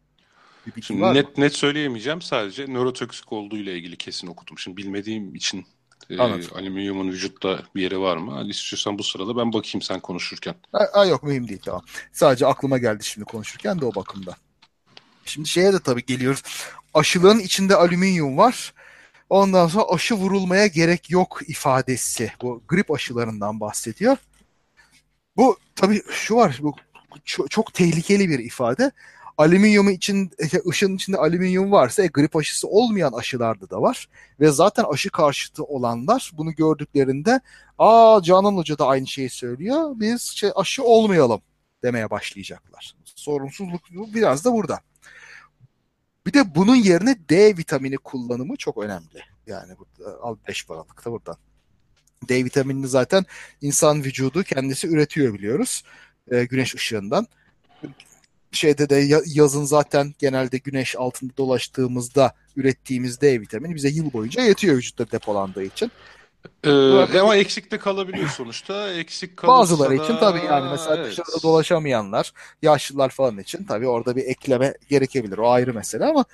[0.82, 2.22] Şimdi net net söyleyemeyeceğim.
[2.22, 4.58] Sadece nörotoksik olduğu ile ilgili kesin okudum.
[4.58, 5.66] Şimdi bilmediğim için
[6.10, 8.34] e, alüminyumun vücutta bir yeri var mı?
[8.34, 10.56] Hadi istiyorsan bu sırada ben bakayım sen konuşurken.
[10.94, 11.82] Ha, yok mühim değil tamam.
[12.14, 14.36] Sadece aklıma geldi şimdi konuşurken de o bakımda.
[15.26, 16.44] Şimdi şeye de tabii geliyoruz.
[16.94, 18.74] Aşılığın içinde alüminyum var.
[19.30, 22.32] Ondan sonra aşı vurulmaya gerek yok ifadesi.
[22.42, 24.18] Bu grip aşılarından bahsediyor.
[25.38, 26.60] Bu tabii şu var.
[26.62, 26.76] Bu
[27.26, 28.92] çok, çok tehlikeli bir ifade.
[29.38, 30.32] Alüminyumu için
[30.70, 34.10] ışın içinde alüminyum varsa e, grip aşısı olmayan aşılarda da var.
[34.40, 37.42] Ve zaten aşı karşıtı olanlar bunu gördüklerinde
[37.78, 39.92] aa Canan Hoca da aynı şeyi söylüyor.
[39.96, 41.42] Biz şey, aşı olmayalım
[41.84, 42.96] demeye başlayacaklar.
[43.16, 44.80] Sorumsuzluk biraz da burada.
[46.30, 49.24] Bir de bunun yerine D vitamini kullanımı çok önemli.
[49.48, 51.38] Yani burada, al 5 paralıkta buradan.
[52.30, 53.26] D vitaminini zaten
[53.62, 55.84] insan vücudu kendisi üretiyor biliyoruz.
[56.32, 57.28] E, güneş ışığından.
[58.52, 64.78] şeyde de yazın zaten genelde güneş altında dolaştığımızda ürettiğimiz D vitamini bize yıl boyunca yetiyor
[64.78, 65.92] vücutta depolandığı için.
[66.64, 68.94] Ee, ama eksikte kalabiliyor sonuçta.
[68.94, 70.04] Eksik kalırsa Bazıları da...
[70.04, 71.12] için tabii yani mesela evet.
[71.12, 75.38] dışarıda dolaşamayanlar, yaşlılar falan için tabii orada bir ekleme gerekebilir.
[75.38, 76.26] O ayrı mesele ama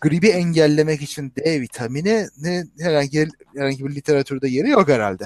[0.00, 5.24] gribi engellemek için D vitamini ne herhangi, herhangi bir literatürde yeri yok herhalde.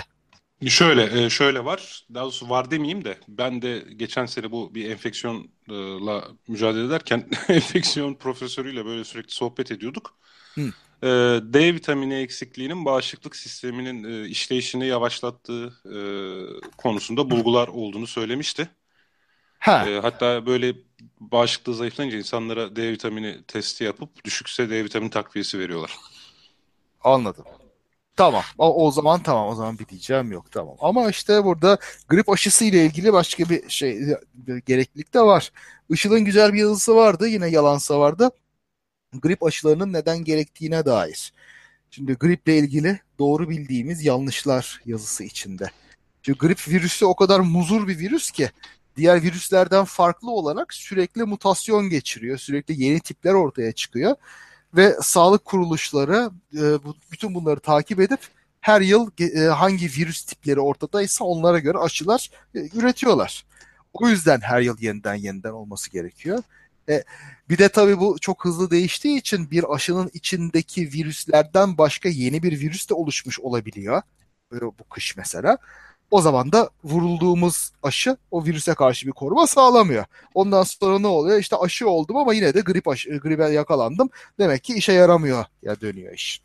[0.69, 2.07] Şöyle, e, şöyle var.
[2.15, 8.15] Daha doğrusu var demeyeyim de ben de geçen sene bu bir enfeksiyonla mücadele ederken enfeksiyon
[8.15, 10.15] profesörüyle böyle sürekli sohbet ediyorduk.
[10.55, 10.73] Hı.
[11.03, 11.07] E,
[11.43, 15.73] D vitamini eksikliğinin bağışıklık sisteminin e, işleyişini yavaşlattığı
[16.79, 18.69] konusunda bulgular olduğunu söylemişti.
[19.59, 19.87] Ha.
[20.03, 20.75] Hatta böyle
[21.21, 25.97] bağışıklığı zayıflayınca insanlara D vitamini testi yapıp düşükse D vitamini takviyesi veriyorlar.
[27.05, 27.45] Anladım.
[28.17, 28.43] Tamam.
[28.59, 29.49] O, o zaman tamam.
[29.49, 30.53] O zaman bir diyeceğim yok.
[30.53, 30.77] Tamam.
[30.81, 31.79] Ama işte burada
[32.09, 34.01] grip aşısı ile ilgili başka bir şey
[34.35, 35.53] bir gereklilik de var.
[35.91, 37.29] Işıl'ın güzel bir yazısı vardı.
[37.29, 38.31] Yine yalansa vardı.
[39.13, 41.33] Grip aşılarının neden gerektiğine dair.
[41.91, 45.71] Şimdi griple ilgili doğru bildiğimiz yanlışlar yazısı içinde.
[46.23, 48.51] Çünkü grip virüsü o kadar muzur bir virüs ki
[48.97, 52.39] diğer virüslerden farklı olarak sürekli mutasyon geçiriyor.
[52.39, 54.17] Sürekli yeni tipler ortaya çıkıyor
[54.75, 56.63] ve sağlık kuruluşları e,
[57.13, 58.21] bütün bunları takip edip
[58.61, 63.45] her yıl e, hangi virüs tipleri ortadaysa onlara göre aşılar e, üretiyorlar.
[63.93, 66.43] O yüzden her yıl yeniden yeniden olması gerekiyor.
[66.89, 67.05] E,
[67.49, 72.61] bir de tabii bu çok hızlı değiştiği için bir aşının içindeki virüslerden başka yeni bir
[72.61, 74.03] virüs de oluşmuş olabiliyor.
[74.55, 75.59] E, bu kış mesela.
[76.11, 80.05] O zaman da vurulduğumuz aşı o virüse karşı bir koruma sağlamıyor.
[80.35, 81.39] Ondan sonra ne oluyor?
[81.39, 84.11] İşte aşı oldum ama yine de grip aşı, gribe yakalandım.
[84.39, 86.43] Demek ki işe yaramıyor ya dönüyor iş.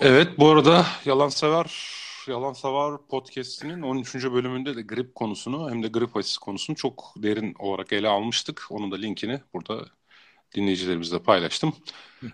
[0.00, 4.14] Evet bu arada Yalan Sever Yalan Savar podcast'inin 13.
[4.14, 8.66] bölümünde de grip konusunu hem de grip aşısı konusunu çok derin olarak ele almıştık.
[8.70, 9.86] Onun da linkini burada
[10.54, 11.72] dinleyicilerimizle paylaştım.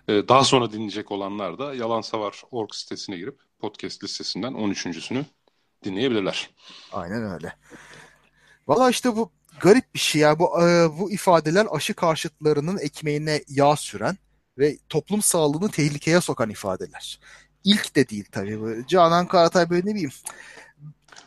[0.07, 5.25] Ee, daha sonra dinleyecek olanlar da Yalan Savar org sitesine girip podcast listesinden 13.sünü
[5.83, 6.49] dinleyebilirler.
[6.91, 7.55] Aynen öyle.
[8.67, 9.31] Valla işte bu
[9.61, 10.39] garip bir şey ya.
[10.39, 14.17] Bu, e, bu ifadeler aşı karşıtlarının ekmeğine yağ süren
[14.57, 17.19] ve toplum sağlığını tehlikeye sokan ifadeler.
[17.63, 18.61] İlk de değil tabii.
[18.61, 18.87] Böyle.
[18.87, 20.11] Canan Karatay böyle ne bileyim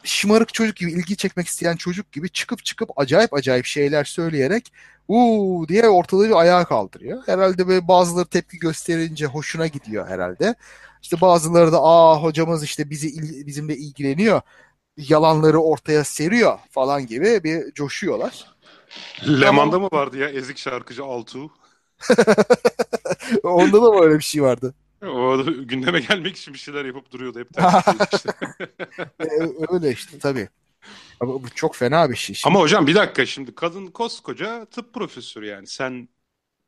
[0.05, 4.73] şımarık çocuk gibi ilgi çekmek isteyen çocuk gibi çıkıp çıkıp acayip acayip şeyler söyleyerek
[5.09, 7.23] uuu diye ortalığı bir ayağa kaldırıyor.
[7.27, 10.55] Herhalde böyle bazıları tepki gösterince hoşuna gidiyor herhalde.
[11.03, 13.13] İşte bazıları da aa hocamız işte bizi
[13.47, 14.41] bizimle ilgileniyor.
[14.97, 18.55] Yalanları ortaya seriyor falan gibi bir coşuyorlar.
[19.29, 21.51] Leman'da mı vardı ya ezik şarkıcı Altuğ?
[23.43, 24.75] Onda da böyle bir şey vardı.
[25.07, 27.49] O gündeme gelmek için bir şeyler yapıp duruyordu hep.
[28.13, 28.31] işte.
[29.21, 29.27] E,
[29.69, 30.49] öyle işte tabii.
[31.21, 32.37] Ama bu çok fena bir şey.
[32.37, 32.55] Şimdi.
[32.55, 36.09] Ama hocam bir dakika şimdi kadın koskoca tıp profesörü yani sen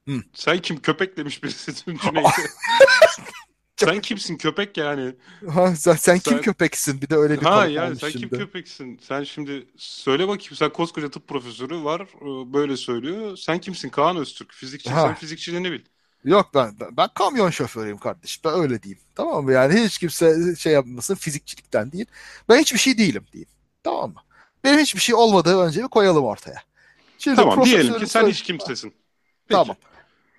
[0.09, 0.23] Hı.
[0.35, 2.27] sen kim köpek demiş birisi cümleyi.
[3.77, 5.15] sen kimsin köpek yani?
[5.49, 7.01] Ha, sen, sen kim köpeksin?
[7.03, 8.21] Bir de öyle bir Ha yani sen şimdi.
[8.21, 8.99] kim köpeksin?
[9.03, 12.09] Sen şimdi söyle bakayım sen koskoca tıp profesörü var
[12.53, 13.37] böyle söylüyor.
[13.37, 14.53] Sen kimsin Kaan Öztürk?
[14.53, 14.95] Fizikçi ha.
[14.95, 15.85] sen fizikçiliğini bil.
[16.27, 18.43] Yok ben, ben, ben kamyon şoförüyüm kardeşim.
[18.45, 19.01] Ben öyle diyeyim.
[19.15, 19.53] Tamam mı?
[19.53, 22.07] Yani hiç kimse şey yapmasın fizikçilikten değil.
[22.49, 23.49] Ben hiçbir şey değilim diyeyim.
[23.83, 24.21] Tamam mı?
[24.65, 26.63] Benim hiçbir şey olmadığı önce bir koyalım ortaya.
[27.19, 28.89] Şimdi tamam diyelim ki sen hiç kimsesin.
[28.89, 29.59] Peki.
[29.59, 29.77] Tamam.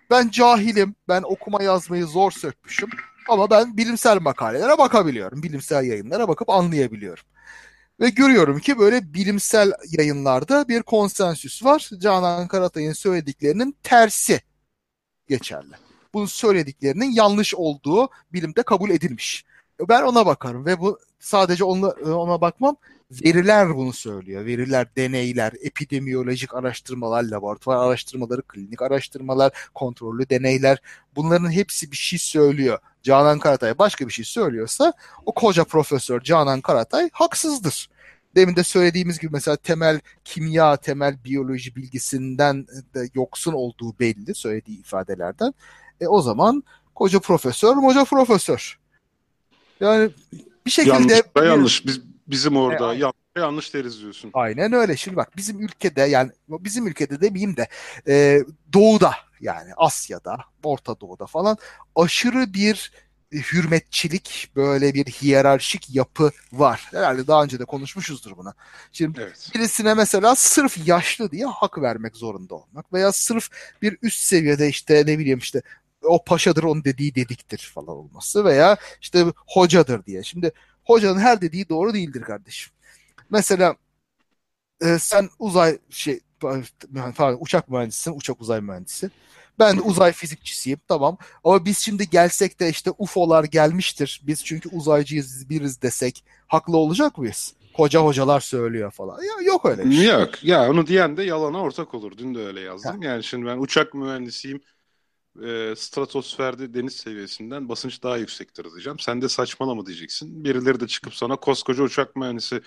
[0.10, 0.96] Ben cahilim.
[1.08, 2.90] Ben okuma yazmayı zor sökmüşüm.
[3.30, 5.44] Ama ben bilimsel makalelere bakabiliyorum.
[5.44, 7.24] Bilimsel yayınlara bakıp anlayabiliyorum.
[8.00, 11.90] Ve görüyorum ki böyle bilimsel yayınlarda bir konsensüs var.
[11.98, 14.42] Canan Karatay'ın söylediklerinin tersi
[15.28, 15.74] geçerli.
[16.14, 19.46] Bunun söylediklerinin yanlış olduğu bilimde kabul edilmiş.
[19.90, 22.76] Ben ona bakarım ve bu sadece ona, ona bakmam.
[23.12, 24.46] Veriler bunu söylüyor.
[24.46, 30.78] Veriler, deneyler, epidemiyolojik araştırmalar, laboratuvar araştırmaları, klinik araştırmalar, kontrollü deneyler
[31.16, 32.80] bunların hepsi bir şey söylüyor.
[33.04, 34.94] Canan Karatay başka bir şey söylüyorsa
[35.26, 37.90] o koca profesör Canan Karatay haksızdır.
[38.38, 44.80] Demin de söylediğimiz gibi mesela temel kimya, temel biyoloji bilgisinden de yoksun olduğu belli söylediği
[44.80, 45.54] ifadelerden.
[46.02, 46.64] E o zaman
[46.96, 48.80] koca profesör, moca profesör.
[49.80, 50.10] Yani
[50.66, 50.94] bir şekilde...
[50.94, 51.86] Yanlış da yanlış.
[51.86, 54.32] Biz, bizim orada e, yanlış, yanlış deriz diyorsun.
[54.34, 54.98] Aynen öyle.
[54.98, 57.68] Şimdi bak bizim ülkede yani bizim ülkede demeyeyim de
[58.08, 61.58] e, doğuda yani Asya'da, Orta Doğu'da falan
[61.96, 62.92] aşırı bir
[63.32, 66.88] hürmetçilik böyle bir hiyerarşik yapı var.
[66.92, 68.54] Herhalde daha önce de konuşmuşuzdur buna.
[68.92, 69.52] Şimdi evet.
[69.56, 73.50] birisine mesela sırf yaşlı diye hak vermek zorunda olmak veya sırf
[73.82, 75.62] bir üst seviyede işte ne bileyim işte
[76.02, 80.24] o paşadır onun dediği dediktir falan olması veya işte hocadır diye.
[80.24, 80.52] Şimdi
[80.84, 82.74] hocanın her dediği doğru değildir kardeşim.
[83.30, 83.76] Mesela
[84.82, 86.20] e, sen uzay şey
[87.18, 89.12] pardon, uçak mühendisisin, uçak uzay mühendisi.
[89.60, 91.18] Ben uzay fizikçisiyim tamam.
[91.44, 94.22] Ama biz şimdi gelsek de işte UFO'lar gelmiştir.
[94.28, 97.54] Biz çünkü uzaycıyız biriz desek haklı olacak mıyız?
[97.74, 99.22] Koca hocalar söylüyor falan.
[99.22, 100.06] Ya yok öyle bir şey.
[100.06, 100.44] Yok.
[100.44, 102.18] Ya onu diyen de yalana ortak olur.
[102.18, 103.02] Dün de öyle yazdım.
[103.02, 103.08] Ha.
[103.08, 104.62] Yani şimdi ben uçak mühendisiyim.
[105.44, 109.00] E, stratosferde deniz seviyesinden basınç daha yüksektir diyeceğim.
[109.00, 110.44] Sen de saçmalama diyeceksin.
[110.44, 112.62] Birileri de çıkıp sana koskoca uçak mühendisi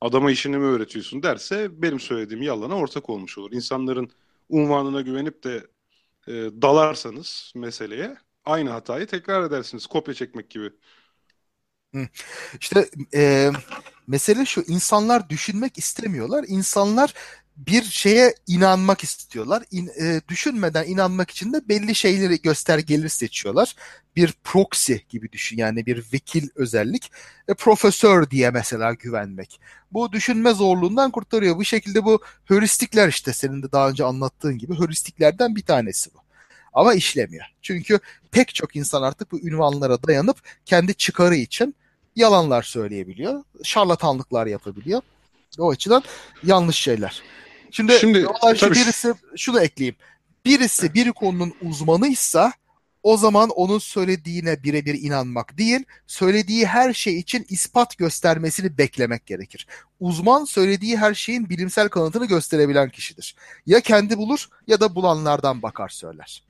[0.00, 3.52] adama işini mi öğretiyorsun derse benim söylediğim yalana ortak olmuş olur.
[3.52, 4.10] İnsanların
[4.48, 5.66] unvanına güvenip de
[6.28, 9.86] e, dalarsanız meseleye aynı hatayı tekrar edersiniz.
[9.86, 10.70] Kopya çekmek gibi.
[12.60, 13.50] İşte e,
[14.06, 16.44] mesele şu insanlar düşünmek istemiyorlar.
[16.48, 17.14] İnsanlar
[17.56, 19.62] bir şeye inanmak istiyorlar.
[19.70, 23.74] İn, e, düşünmeden inanmak için de belli şeyleri göstergeleri seçiyorlar.
[24.16, 27.10] Bir proxy gibi düşün yani bir vekil özellik.
[27.48, 29.60] E, profesör diye mesela güvenmek.
[29.92, 31.56] Bu düşünme zorluğundan kurtarıyor.
[31.56, 36.18] Bu şekilde bu heuristikler işte senin de daha önce anlattığın gibi heuristiklerden bir tanesi bu.
[36.72, 37.44] Ama işlemiyor.
[37.62, 37.98] Çünkü
[38.30, 41.74] pek çok insan artık bu ünvanlara dayanıp kendi çıkarı için
[42.16, 43.42] yalanlar söyleyebiliyor.
[43.62, 45.00] Şarlatanlıklar yapabiliyor.
[45.58, 46.02] O açıdan
[46.42, 47.22] yanlış şeyler.
[47.74, 49.96] Şimdi, Şimdi şu birisi şunu ekleyeyim.
[50.44, 52.52] Birisi bir konunun uzmanıysa
[53.02, 59.66] o zaman onun söylediğine birebir inanmak değil, söylediği her şey için ispat göstermesini beklemek gerekir.
[60.00, 63.36] Uzman söylediği her şeyin bilimsel kanıtını gösterebilen kişidir.
[63.66, 66.44] Ya kendi bulur ya da bulanlardan bakar söyler.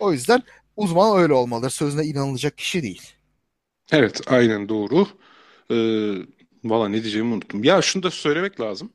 [0.00, 0.42] O yüzden
[0.76, 1.70] uzman öyle olmalıdır.
[1.70, 3.02] Sözüne inanılacak kişi değil.
[3.92, 5.08] Evet, aynen doğru.
[5.70, 7.64] Ee, Valla ne diyeceğimi unuttum.
[7.64, 8.92] Ya şunu da söylemek lazım.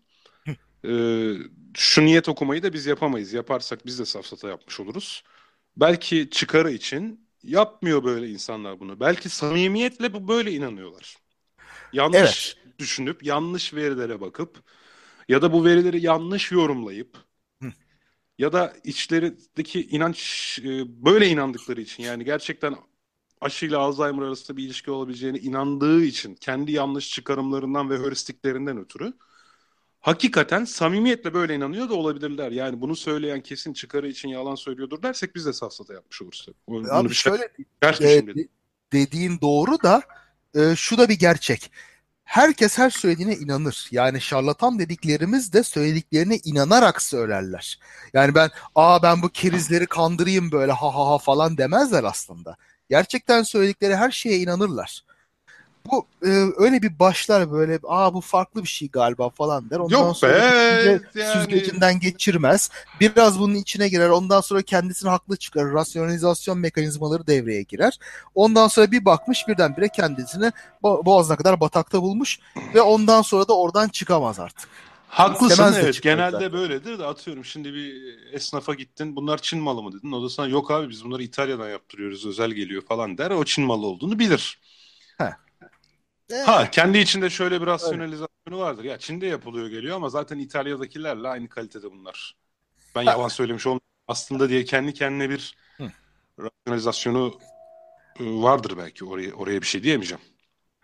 [0.85, 1.33] Ee,
[1.73, 3.33] şu niyet okumayı da biz yapamayız.
[3.33, 5.23] Yaparsak biz de safsata yapmış oluruz.
[5.77, 8.99] Belki çıkarı için yapmıyor böyle insanlar bunu.
[8.99, 11.17] Belki samimiyetle bu böyle inanıyorlar.
[11.93, 12.79] Yanlış evet.
[12.79, 14.63] düşünüp, yanlış verilere bakıp
[15.29, 17.17] ya da bu verileri yanlış yorumlayıp
[18.37, 22.75] ya da içlerindeki inanç e, böyle inandıkları için yani gerçekten
[23.41, 29.13] aşıyla Alzheimer arasında bir ilişki olabileceğine inandığı için kendi yanlış çıkarımlarından ve heuristikleриnden ötürü
[30.01, 32.51] hakikaten samimiyetle böyle inanıyor da olabilirler.
[32.51, 36.47] Yani bunu söyleyen kesin çıkarı için yalan söylüyordur dersek biz de safsata yapmış oluruz.
[36.67, 38.47] Bunu Abi bir şey, şöyle e,
[38.93, 40.01] dediğin doğru da
[40.55, 41.71] e, şu da bir gerçek.
[42.23, 43.87] Herkes her söylediğine inanır.
[43.91, 47.79] Yani şarlatan dediklerimiz de söylediklerine inanarak söylerler.
[48.13, 52.57] Yani ben aa ben bu kerizleri kandırayım böyle ha ha ha falan demezler aslında.
[52.89, 55.03] Gerçekten söyledikleri her şeye inanırlar
[55.91, 59.79] bu e, öyle bir başlar böyle aa bu farklı bir şey galiba falan der.
[59.79, 61.33] Ondan Yok sonra be, yani...
[61.33, 62.69] süzgecinden geçirmez.
[62.99, 64.09] Biraz bunun içine girer.
[64.09, 65.73] Ondan sonra kendisini haklı çıkarır.
[65.73, 67.99] Rasyonalizasyon mekanizmaları devreye girer.
[68.35, 70.51] Ondan sonra bir bakmış birdenbire kendisini
[70.83, 72.39] boğazına kadar batakta bulmuş
[72.75, 74.69] ve ondan sonra da oradan çıkamaz artık.
[75.11, 76.01] Haklısın evet.
[76.01, 76.53] Genelde zaten.
[76.53, 80.11] böyledir de atıyorum şimdi bir esnafa gittin bunlar Çin malı mı dedin.
[80.11, 83.31] O da sana yok abi biz bunları İtalya'dan yaptırıyoruz özel geliyor falan der.
[83.31, 84.59] O Çin malı olduğunu bilir.
[86.31, 86.47] Heh.
[86.47, 88.83] Ha kendi içinde şöyle bir rasyonalizasyonu vardır.
[88.83, 92.35] Ya Çin'de yapılıyor geliyor ama zaten İtalya'dakilerle aynı kalitede bunlar.
[92.95, 93.81] Ben yalan söylemiş olmam.
[94.07, 95.91] Aslında diye kendi kendine bir Hı.
[96.39, 97.39] rasyonalizasyonu
[98.19, 99.05] e, vardır belki.
[99.05, 100.21] Oraya oraya bir şey diyemeyeceğim.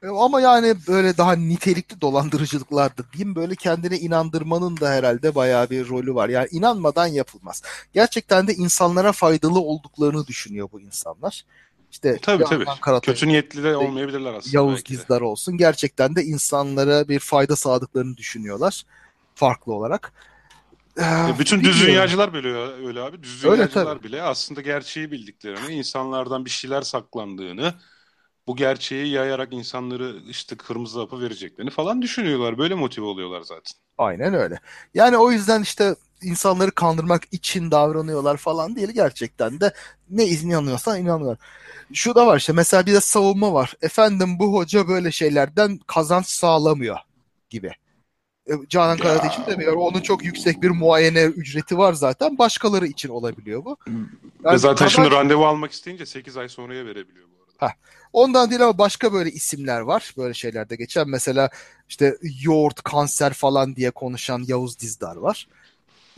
[0.04, 5.90] E, ama yani böyle daha nitelikli dolandırıcılıklardı diyeyim böyle kendine inandırmanın da herhalde bayağı bir
[5.90, 6.30] rolü var.
[6.30, 7.62] Yani inanmadan yapılmaz.
[7.94, 11.46] Gerçekten de insanlara faydalı olduklarını düşünüyor bu insanlar.
[11.98, 12.66] İşte tabii tabii.
[12.82, 14.58] Karatay, Kötü niyetli de olmayabilirler aslında.
[14.58, 15.58] Yavuz Gizdar olsun.
[15.58, 18.84] Gerçekten de insanlara bir fayda sağladıklarını düşünüyorlar.
[19.36, 20.14] Farklı olarak.
[21.00, 22.54] Ee, bütün düz dünyacılar bile
[22.88, 23.24] öyle abi.
[23.24, 27.74] Düz dünyacılar bile aslında gerçeği bildiklerini, insanlardan bir şeyler saklandığını,
[28.48, 32.58] bu gerçeği yayarak insanları işte kırmızı hapı vereceklerini falan düşünüyorlar.
[32.58, 33.74] Böyle motive oluyorlar zaten.
[33.98, 34.60] Aynen öyle.
[34.94, 38.90] Yani o yüzden işte insanları kandırmak için davranıyorlar falan değil.
[38.90, 39.74] Gerçekten de
[40.10, 41.38] ne inanıyorsan inanıyorlar.
[41.94, 43.74] Şu da var işte mesela bir de savunma var.
[43.82, 46.98] Efendim bu hoca böyle şeylerden kazanç sağlamıyor
[47.50, 47.72] gibi.
[48.48, 52.38] E, Canan Karat için de onun çok yüksek bir muayene ücreti var zaten.
[52.38, 53.78] Başkaları için olabiliyor bu.
[53.88, 54.08] Yani
[54.54, 54.92] Ve zaten kazanç...
[54.92, 57.68] şimdi randevu almak isteyince 8 ay sonraya verebiliyor bu arada.
[57.68, 57.76] Heh.
[58.14, 60.14] Ondan değil ama başka böyle isimler var.
[60.18, 61.50] Böyle şeylerde geçen mesela
[61.90, 65.48] işte yoğurt, kanser falan diye konuşan Yavuz Dizdar var.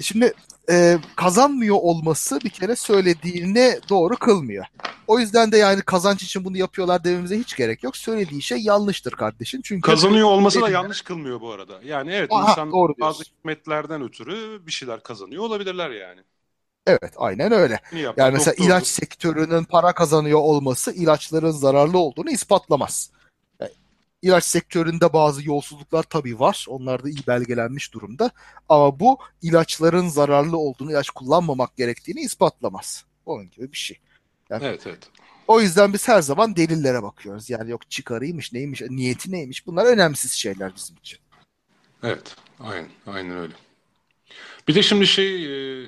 [0.02, 0.34] Şimdi
[0.70, 4.66] e, kazanmıyor olması bir kere söylediğini doğru kılmıyor.
[5.08, 7.98] O yüzden de yani kazanç için bunu yapıyorlar dememize hiç gerek yok.
[7.98, 9.62] Söylediği şey yanlıştır kardeşim.
[9.64, 11.80] Çünkü kazanıyor olması da yanlış kılmıyor bu arada.
[11.84, 16.22] Yani evet Aha, insan bazı hikmetlerden ötürü bir şeyler kazanıyor olabilirler yani.
[16.88, 17.80] Evet aynen öyle.
[17.94, 18.70] yani mesela doktordur.
[18.70, 23.12] ilaç sektörünün para kazanıyor olması ilaçların zararlı olduğunu ispatlamaz.
[24.22, 26.66] İlaç sektöründe bazı yolsuzluklar tabii var.
[26.70, 28.32] Onlar da iyi belgelenmiş durumda.
[28.70, 33.06] Ama bu ilaçların zararlı olduğunu, ilaç kullanmamak gerektiğini ispatlamaz.
[33.26, 34.00] Onun gibi bir şey.
[34.50, 35.10] Yani, evet evet.
[35.48, 37.50] O yüzden biz her zaman delillere bakıyoruz.
[37.50, 39.68] Yani yok çıkarıymış, neymiş, niyeti neymiş.
[39.68, 41.20] Bunlar önemsiz şeyler bizim için.
[42.04, 43.54] Evet, aynen, aynen öyle.
[44.68, 45.86] Bir de şimdi şey e,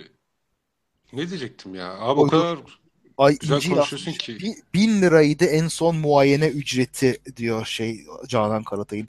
[1.14, 2.00] ne diyecektim ya?
[2.00, 2.60] Abi o, o kadar
[3.22, 4.56] Ay güzel İnci konuşuyorsun ki.
[4.74, 9.08] Bin liraydı en son muayene ücreti diyor şey Canan Karatay'ın.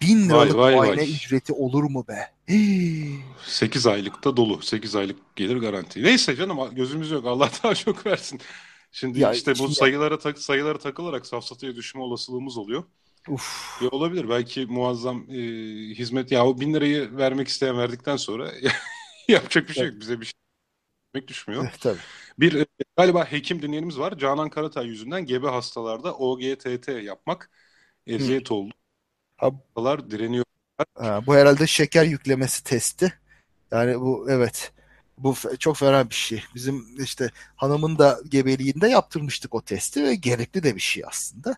[0.00, 1.10] Bin liralık vay, vay, muayene vay.
[1.10, 2.30] ücreti olur mu be?
[3.46, 4.62] 8 aylıkta dolu.
[4.62, 6.02] 8 aylık gelir garanti.
[6.02, 7.26] Neyse canım gözümüz yok.
[7.26, 8.40] Allah daha çok versin.
[8.92, 12.84] Şimdi ya, işte bu sayılara tak sayılara takılarak safsataya düşme olasılığımız oluyor.
[13.28, 13.78] Uf.
[13.82, 14.28] Ya olabilir.
[14.28, 15.36] Belki muazzam e,
[15.94, 16.32] hizmet.
[16.32, 18.52] Ya o bin lirayı vermek isteyen verdikten sonra
[19.28, 20.00] yapacak bir şey yok.
[20.00, 21.62] Bize bir şey düşmüyor.
[21.64, 21.98] Evet, tabii.
[22.38, 22.66] Bir e,
[22.96, 24.18] galiba hekim dinleyenimiz var.
[24.18, 27.50] Canan Karatay yüzünden gebe hastalarda OGTT yapmak
[28.06, 28.74] eziyet oldu.
[29.36, 30.44] Hastalar direniyor.
[30.94, 33.12] Ha, bu herhalde şeker yüklemesi testi.
[33.70, 34.72] Yani bu evet.
[35.18, 36.44] Bu çok fena bir şey.
[36.54, 41.56] Bizim işte hanımın da gebeliğinde yaptırmıştık o testi ve gerekli de bir şey aslında.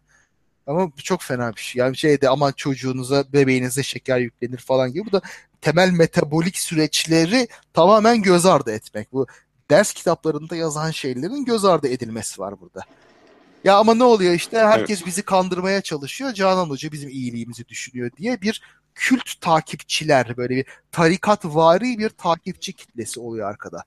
[0.66, 1.80] Ama bu çok fena bir şey.
[1.80, 5.06] Yani şeyde aman çocuğunuza, bebeğinize şeker yüklenir falan gibi.
[5.06, 5.22] Bu da
[5.60, 9.12] temel metabolik süreçleri tamamen göz ardı etmek.
[9.12, 9.26] Bu
[9.70, 12.80] ders kitaplarında yazan şeylerin göz ardı edilmesi var burada.
[13.64, 15.06] Ya ama ne oluyor işte herkes evet.
[15.06, 16.32] bizi kandırmaya çalışıyor.
[16.32, 18.62] Canan Hoca bizim iyiliğimizi düşünüyor diye bir
[18.94, 23.84] kült takipçiler böyle bir tarikat vari bir takipçi kitlesi oluyor arkada.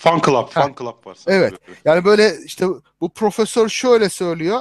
[0.00, 1.18] Fan club, fan club var.
[1.26, 1.54] Evet.
[1.84, 2.66] Yani böyle işte
[3.00, 4.60] bu profesör şöyle söylüyor.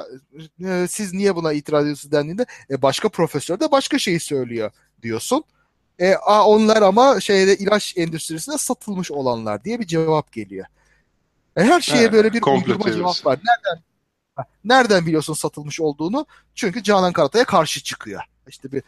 [0.65, 5.43] E, siz niye buna itiraz ediyorsunuz dendiğinde e, başka profesör de başka şeyi söylüyor diyorsun.
[5.99, 10.65] E, a, onlar ama şeyde ilaç endüstrisinde satılmış olanlar diye bir cevap geliyor.
[11.57, 13.39] E, her şeye evet, böyle bir uydurma cevap var.
[13.45, 13.83] Nereden
[14.63, 16.25] nereden biliyorsun satılmış olduğunu?
[16.55, 18.21] Çünkü Canan Karatay'a karşı çıkıyor.
[18.47, 18.83] İşte bir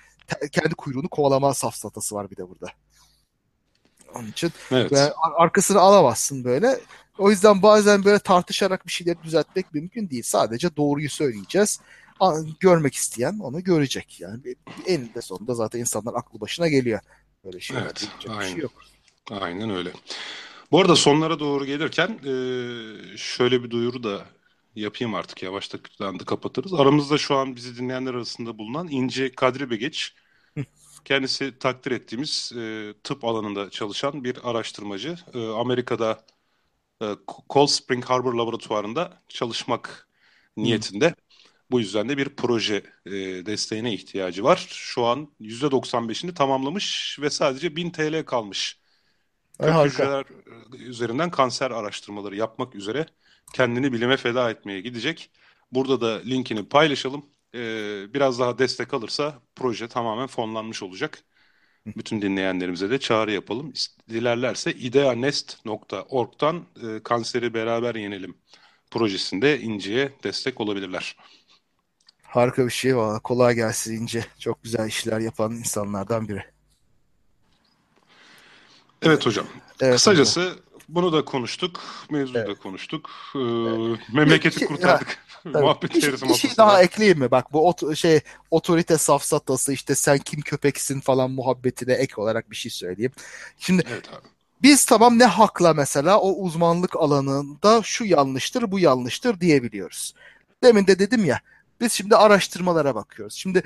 [0.52, 2.68] kendi kuyruğunu kovalama safsatası var bir de burada.
[4.16, 4.92] Onun için evet.
[4.92, 6.80] yani arkasını alamazsın böyle.
[7.18, 10.24] O yüzden bazen böyle tartışarak bir şeyleri düzeltmek mümkün değil.
[10.24, 11.80] Sadece doğruyu söyleyeceğiz.
[12.60, 14.20] Görmek isteyen onu görecek.
[14.20, 14.56] Yani
[14.86, 17.00] eninde sonunda zaten insanlar aklı başına geliyor.
[17.46, 18.52] Böyle şeyler evet, aynen.
[18.52, 18.72] şey yok.
[19.32, 19.92] Aynen öyle.
[20.72, 22.20] Bu arada sonlara doğru gelirken
[23.18, 24.26] şöyle bir duyuru da
[24.76, 26.74] yapayım artık yavaştan da kapatırız.
[26.74, 30.14] Aramızda şu an bizi dinleyenler arasında bulunan İnce Kadri Begeç.
[31.06, 35.18] Kendisi takdir ettiğimiz e, tıp alanında çalışan bir araştırmacı.
[35.34, 36.26] E, Amerika'da
[37.02, 37.06] e,
[37.50, 40.08] Cold Spring Harbor Laboratuvarı'nda çalışmak
[40.58, 41.16] niyetinde.
[41.72, 43.12] Bu yüzden de bir proje e,
[43.46, 44.68] desteğine ihtiyacı var.
[44.70, 48.80] Şu an %95'ini tamamlamış ve sadece 1000 TL kalmış.
[49.60, 50.26] Kök hücreler
[50.74, 53.06] üzerinden kanser araştırmaları yapmak üzere
[53.54, 55.32] kendini bilime feda etmeye gidecek.
[55.72, 57.26] Burada da linkini paylaşalım.
[57.56, 61.24] Ee, biraz daha destek alırsa proje tamamen fonlanmış olacak.
[61.98, 63.74] Bütün dinleyenlerimize de çağrı yapalım.
[64.10, 68.38] Dilerlerse ideanest.org'dan e, kanseri beraber yenelim
[68.92, 71.16] projesinde İnci'ye destek olabilirler.
[72.32, 73.20] Harika bir şey valla.
[73.20, 74.26] Kolay gelsin İnce.
[74.40, 76.44] Çok güzel işler yapan insanlardan biri.
[79.02, 79.46] Evet hocam.
[79.82, 80.58] Evet, Kısacası hocam.
[80.90, 81.82] bunu da konuştuk.
[82.10, 82.48] Mevzuyu evet.
[82.48, 83.10] da konuştuk.
[83.36, 84.00] Ee, evet.
[84.14, 85.18] Memleketi şey, kurtardık.
[85.46, 87.32] Muhabbet bir, bir şey daha ekleyeyim mi?
[87.32, 88.20] Bak bu ot şey
[88.52, 93.12] otorite safsatası işte sen kim köpeksin falan muhabbetine ek olarak bir şey söyleyeyim.
[93.58, 94.28] Şimdi evet abi.
[94.62, 100.16] Biz tamam ne hakla mesela o uzmanlık alanında şu yanlıştır bu yanlıştır diyebiliyoruz.
[100.64, 101.42] Demin de dedim ya
[101.82, 103.36] biz şimdi araştırmalara bakıyoruz.
[103.36, 103.64] Şimdi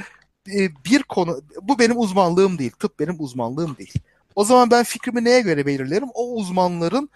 [0.48, 2.72] e, bir konu bu benim uzmanlığım değil.
[2.72, 3.94] Tıp benim uzmanlığım değil.
[4.36, 6.10] O zaman ben fikrimi neye göre belirlerim?
[6.14, 7.10] O uzmanların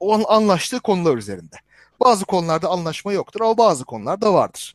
[0.00, 1.56] o anlaştığı konular üzerinde.
[2.00, 4.74] Bazı konularda anlaşma yoktur ama bazı konularda vardır.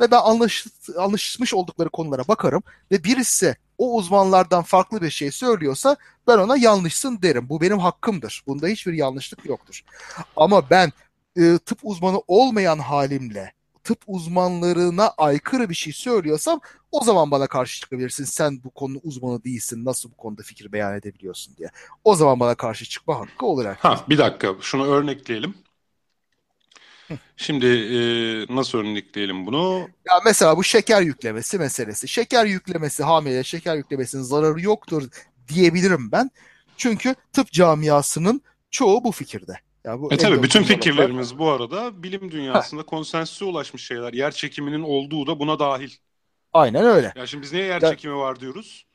[0.00, 0.66] Ve ben anlaş,
[0.98, 5.96] anlaşmış oldukları konulara bakarım ve birisi o uzmanlardan farklı bir şey söylüyorsa
[6.26, 7.48] ben ona yanlışsın derim.
[7.48, 8.42] Bu benim hakkımdır.
[8.46, 9.84] Bunda hiçbir yanlışlık yoktur.
[10.36, 10.92] Ama ben
[11.36, 13.52] e, tıp uzmanı olmayan halimle
[13.84, 16.60] tıp uzmanlarına aykırı bir şey söylüyorsam
[16.92, 18.24] o zaman bana karşı çıkabilirsin.
[18.24, 19.84] Sen bu konu uzmanı değilsin.
[19.84, 21.70] Nasıl bu konuda fikir beyan edebiliyorsun diye.
[22.04, 23.82] O zaman bana karşı çıkma hakkı olur herkes.
[23.82, 25.54] Ha, bir dakika şunu örnekleyelim.
[27.36, 27.98] Şimdi e,
[28.56, 29.88] nasıl örnekleyelim bunu?
[30.06, 32.08] Ya mesela bu şeker yüklemesi meselesi.
[32.08, 35.08] Şeker yüklemesi hamile şeker yüklemesinin zararı yoktur
[35.48, 36.30] diyebilirim ben.
[36.76, 39.52] Çünkü tıp camiasının çoğu bu fikirde.
[39.84, 42.86] Ya bu e tabii bütün fikirlerimiz bu arada bilim dünyasında Heh.
[42.86, 44.12] konsensüse ulaşmış şeyler.
[44.12, 45.90] Yer çekiminin olduğu da buna dahil.
[46.52, 47.12] Aynen öyle.
[47.16, 47.90] Ya şimdi biz niye yer ya...
[47.90, 48.86] çekimi var diyoruz?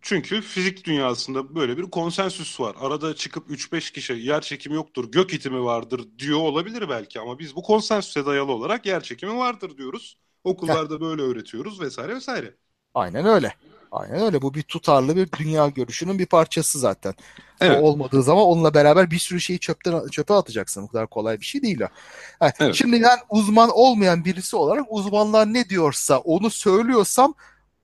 [0.00, 2.76] Çünkü fizik dünyasında böyle bir konsensüs var.
[2.80, 7.56] Arada çıkıp 3-5 kişi yer çekimi yoktur, gök itimi vardır diyor olabilir belki ama biz
[7.56, 10.18] bu konsensüse dayalı olarak yer çekimi vardır diyoruz.
[10.44, 12.54] Okullarda böyle öğretiyoruz vesaire vesaire.
[12.94, 13.54] Aynen öyle.
[13.92, 14.42] Aynen öyle.
[14.42, 17.14] Bu bir tutarlı bir dünya görüşünün bir parçası zaten.
[17.60, 17.82] Evet.
[17.82, 20.82] O olmadığı zaman onunla beraber bir sürü şeyi çöpten çöpe atacaksın.
[20.82, 21.80] Bu kadar kolay bir şey değil.
[22.40, 22.74] Ha, Evet.
[22.74, 27.34] Şimdi ben uzman olmayan birisi olarak uzmanlar ne diyorsa onu söylüyorsam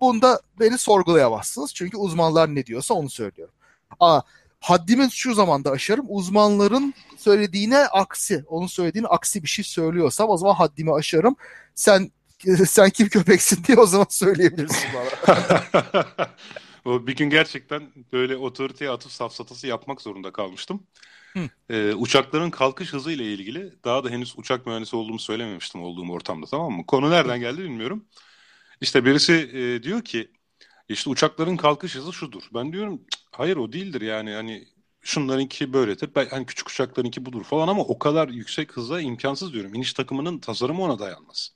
[0.01, 1.75] bunda beni sorgulayamazsınız.
[1.75, 3.55] Çünkü uzmanlar ne diyorsa onu söylüyorum.
[4.01, 4.21] Aa,
[4.61, 6.07] haddimi şu zamanda aşarım.
[6.09, 11.37] Uzmanların söylediğine aksi, onun söylediğine aksi bir şey söylüyorsam o zaman haddimi aşarım.
[11.75, 12.11] Sen
[12.67, 15.11] sen kim köpeksin diye o zaman söyleyebilirsin bana.
[16.85, 20.87] O bir gün gerçekten böyle otoriteye atıf safsatası yapmak zorunda kalmıştım.
[21.37, 21.51] Hı.
[21.71, 26.47] Ee, uçakların kalkış hızı ile ilgili daha da henüz uçak mühendisi olduğumu söylememiştim olduğum ortamda
[26.47, 26.87] tamam mı?
[26.87, 28.07] Konu nereden geldi bilmiyorum.
[28.81, 30.31] İşte birisi e, diyor ki
[30.89, 32.43] işte uçakların kalkış hızı şudur.
[32.55, 34.69] Ben diyorum "Cık, hayır o değildir yani hani
[35.01, 36.11] şunlarınki böyledir.
[36.17, 39.75] Ben, hani küçük uçaklarınki budur falan ama o kadar yüksek hıza imkansız diyorum.
[39.75, 41.51] İniş takımının tasarımı ona dayanmaz.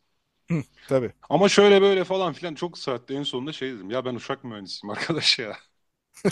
[0.87, 1.13] Tabii.
[1.31, 3.91] Ama şöyle böyle falan filan çok saatte en sonunda şey dedim.
[3.91, 5.59] Ya ben uçak mühendisiyim arkadaş ya.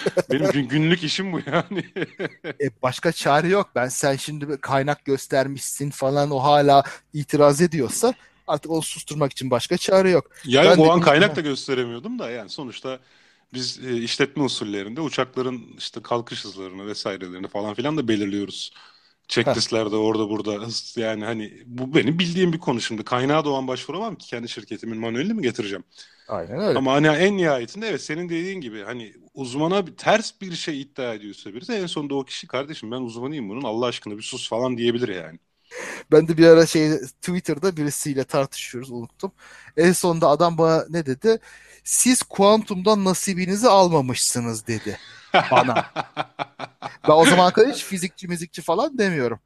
[0.31, 1.85] Benim gün- günlük işim bu yani.
[2.61, 3.71] E, başka çare yok.
[3.75, 8.15] Ben sen şimdi kaynak göstermişsin falan o hala itiraz ediyorsa
[8.47, 10.31] artık onu susturmak için başka çare yok.
[10.45, 13.01] Yani Ben o an kaynak da gösteremiyordum da yani sonuçta
[13.55, 18.73] biz e, işletme usullerinde uçakların işte kalkış hızlarını vesairelerini falan filan da belirliyoruz.
[19.29, 20.67] Checklistlerde orada burada
[20.97, 23.05] yani hani bu benim bildiğim bir konu şimdi.
[23.05, 25.85] Kaynağa doğan başvuramam ki kendi şirketimin manuelini mi getireceğim?
[26.29, 26.79] Aynen öyle.
[26.79, 31.15] Ama hani en nihayetinde evet senin dediğin gibi hani uzmana bir, ters bir şey iddia
[31.15, 34.79] ediyorsa birisi en sonunda o kişi kardeşim ben uzmanıyım bunun Allah aşkına bir sus falan
[34.79, 35.39] diyebilir yani.
[36.13, 39.33] Ben de bir ara şey Twitter'da birisiyle tartışıyoruz unuttum.
[39.77, 41.39] En sonunda adam bana ne dedi?
[41.85, 44.99] Siz kuantumdan nasibinizi almamışsınız dedi
[45.35, 45.87] bana.
[47.09, 49.41] Ben o zaman kadar hiç fizikçi mizikçi falan demiyorum.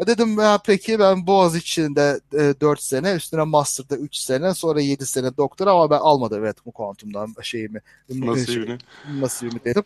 [0.00, 5.06] E Dedim ya peki ben Boğaziçi'nde e, 4 sene üstüne Master'da 3 sene sonra 7
[5.06, 8.78] sene doktor ama ben almadım evet bu kuantumdan şeyimi Nasibini.
[9.06, 9.84] nasibimi dedim.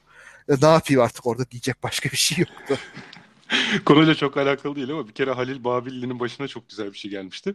[0.49, 2.79] E, ne yapayım artık orada diyecek başka bir şey yoktu.
[3.85, 7.55] Konuyla çok alakalı değil ama bir kere Halil Babilli'nin başına çok güzel bir şey gelmişti.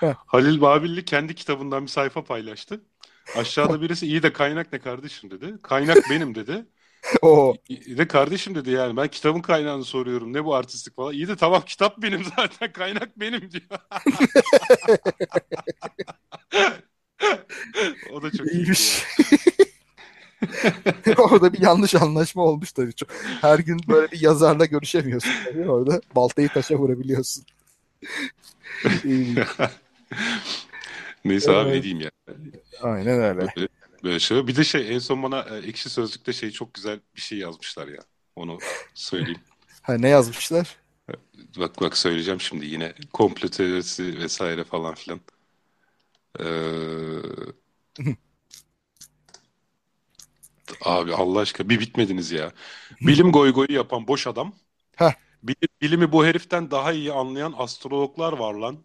[0.00, 0.14] Heh.
[0.26, 2.80] Halil Babilli kendi kitabından bir sayfa paylaştı.
[3.36, 5.54] Aşağıda birisi iyi de kaynak ne kardeşim dedi.
[5.62, 6.66] Kaynak benim dedi.
[7.22, 11.12] O de kardeşim dedi yani ben kitabın kaynağını soruyorum ne bu artistlik falan.
[11.12, 13.80] İyi de tamam kitap benim zaten kaynak benim diyor.
[18.12, 19.02] o da çok iyiymiş.
[21.06, 21.14] ya.
[21.18, 22.92] Orada bir yanlış anlaşma olmuş tabii.
[22.94, 23.08] Çok,
[23.40, 25.70] her gün böyle bir yazarla görüşemiyorsun tabii.
[25.70, 27.44] Orada baltayı taşa vurabiliyorsun.
[31.24, 31.76] Neyse abi Evet.
[31.76, 32.10] ne diyeyim ya.
[32.82, 33.40] Aynen öyle.
[33.56, 33.68] Böyle,
[34.04, 34.46] böyle şey.
[34.46, 37.88] Bir de şey en son bana e, Ekşi Sözlük'te şey çok güzel bir şey yazmışlar
[37.88, 38.00] ya.
[38.36, 38.58] Onu
[38.94, 39.40] söyleyeyim.
[39.82, 40.76] Ha, ne yazmışlar?
[41.58, 45.20] Bak bak söyleyeceğim şimdi yine komplo teorisi vesaire falan filan.
[46.38, 46.44] Ee,
[50.84, 52.52] abi Allah aşkına bir bitmediniz ya.
[53.00, 54.54] Bilim goygoyu yapan boş adam.
[54.96, 55.12] Heh.
[55.42, 58.84] Bilim- bilimi bu heriften daha iyi anlayan astrologlar var lan.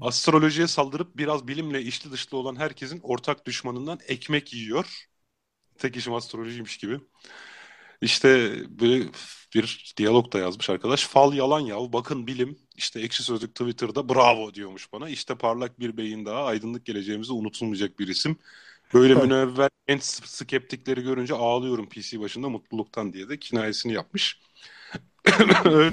[0.00, 5.06] Astrolojiye saldırıp biraz bilimle içli dışlı olan herkesin ortak düşmanından ekmek yiyor.
[5.78, 7.00] Tek işim astrolojiymiş gibi.
[8.00, 9.08] İşte böyle
[9.54, 11.06] bir diyalog da yazmış arkadaş.
[11.06, 11.92] Fal yalan yav.
[11.92, 12.58] Bakın bilim.
[12.76, 15.08] İşte Ekşi Sözlük Twitter'da bravo diyormuş bana.
[15.08, 16.44] İşte parlak bir beyin daha.
[16.44, 18.36] Aydınlık geleceğimize unutulmayacak bir isim.
[18.94, 24.40] Böyle münevver genç skeptikleri görünce ağlıyorum PC başında mutluluktan diye de kinayesini yapmış.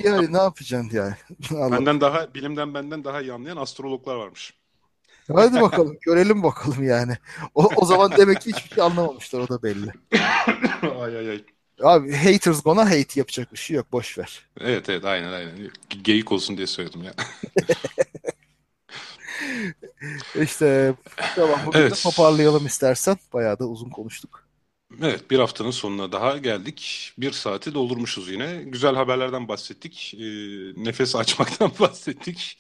[0.04, 1.14] Yani ne yapacaksın yani?
[1.72, 4.54] Benden daha bilimden benden daha iyi anlayan astrologlar varmış.
[5.34, 7.18] Hadi bakalım görelim bakalım yani.
[7.56, 9.92] O, o zaman demek ki hiçbir şey anlamamışlar o da belli.
[11.02, 11.44] Ay ay ay.
[11.84, 14.46] Abi haters gonna hate yapacak bir şey yok boş ver.
[14.62, 15.52] Evet evet aynen aynen.
[16.04, 17.14] Geyik olsun diye söyledim ya.
[20.36, 20.94] İşte
[21.36, 21.96] tamam bugün de Evet.
[21.96, 23.18] toparlayalım istersen.
[23.34, 24.43] Bayağı da uzun konuştuk.
[25.02, 27.12] Evet, bir haftanın sonuna daha geldik.
[27.18, 28.64] Bir saati doldurmuşuz yine.
[28.64, 30.14] Güzel haberlerden bahsettik.
[30.20, 30.24] Ee,
[30.84, 32.60] nefes açmaktan bahsettik.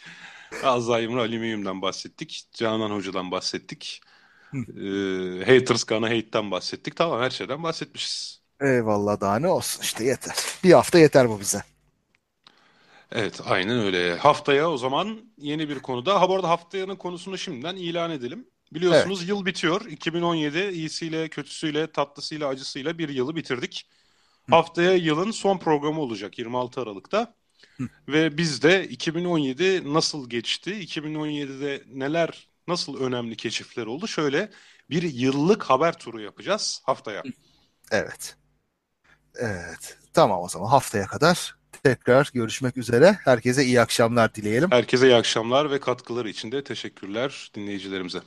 [0.62, 2.44] Alzheimer, alüminyumdan bahsettik.
[2.54, 4.02] Canan Hoca'dan bahsettik.
[4.78, 6.96] Ee, haters gonna hate'den bahsettik.
[6.96, 8.44] Tamam her şeyden bahsetmişiz.
[8.62, 10.36] Eyvallah daha ne olsun işte yeter.
[10.64, 11.64] Bir hafta yeter bu bize.
[13.12, 14.16] Evet, aynen öyle.
[14.18, 16.22] Haftaya o zaman yeni bir konuda.
[16.22, 18.48] Ha bu arada haftanın konusunu şimdiden ilan edelim.
[18.76, 19.86] Biliyorsunuz yıl bitiyor.
[19.86, 23.90] 2017 iyisiyle, kötüsüyle, tatlısıyla, acısıyla bir yılı bitirdik.
[24.50, 27.36] Haftaya yılın son programı olacak 26 Aralık'ta.
[28.08, 34.08] Ve biz de 2017 nasıl geçti, 2017'de neler, nasıl önemli keşifler oldu?
[34.08, 34.52] Şöyle
[34.90, 37.24] bir yıllık haber turu yapacağız haftaya.
[37.92, 38.36] Evet.
[39.36, 39.98] Evet.
[40.14, 43.18] Tamam o zaman haftaya kadar Tekrar görüşmek üzere.
[43.24, 44.72] Herkese iyi akşamlar dileyelim.
[44.72, 48.20] Herkese iyi akşamlar ve katkıları için de teşekkürler dinleyicilerimize.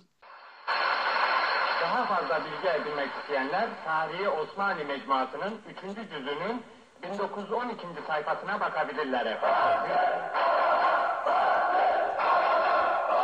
[3.26, 6.10] isteyenler Tarihi Osmanlı Mecmuası'nın 3.
[6.10, 6.62] cüzünün
[7.02, 7.86] 1912.
[8.06, 9.90] sayfasına bakabilirler efendim.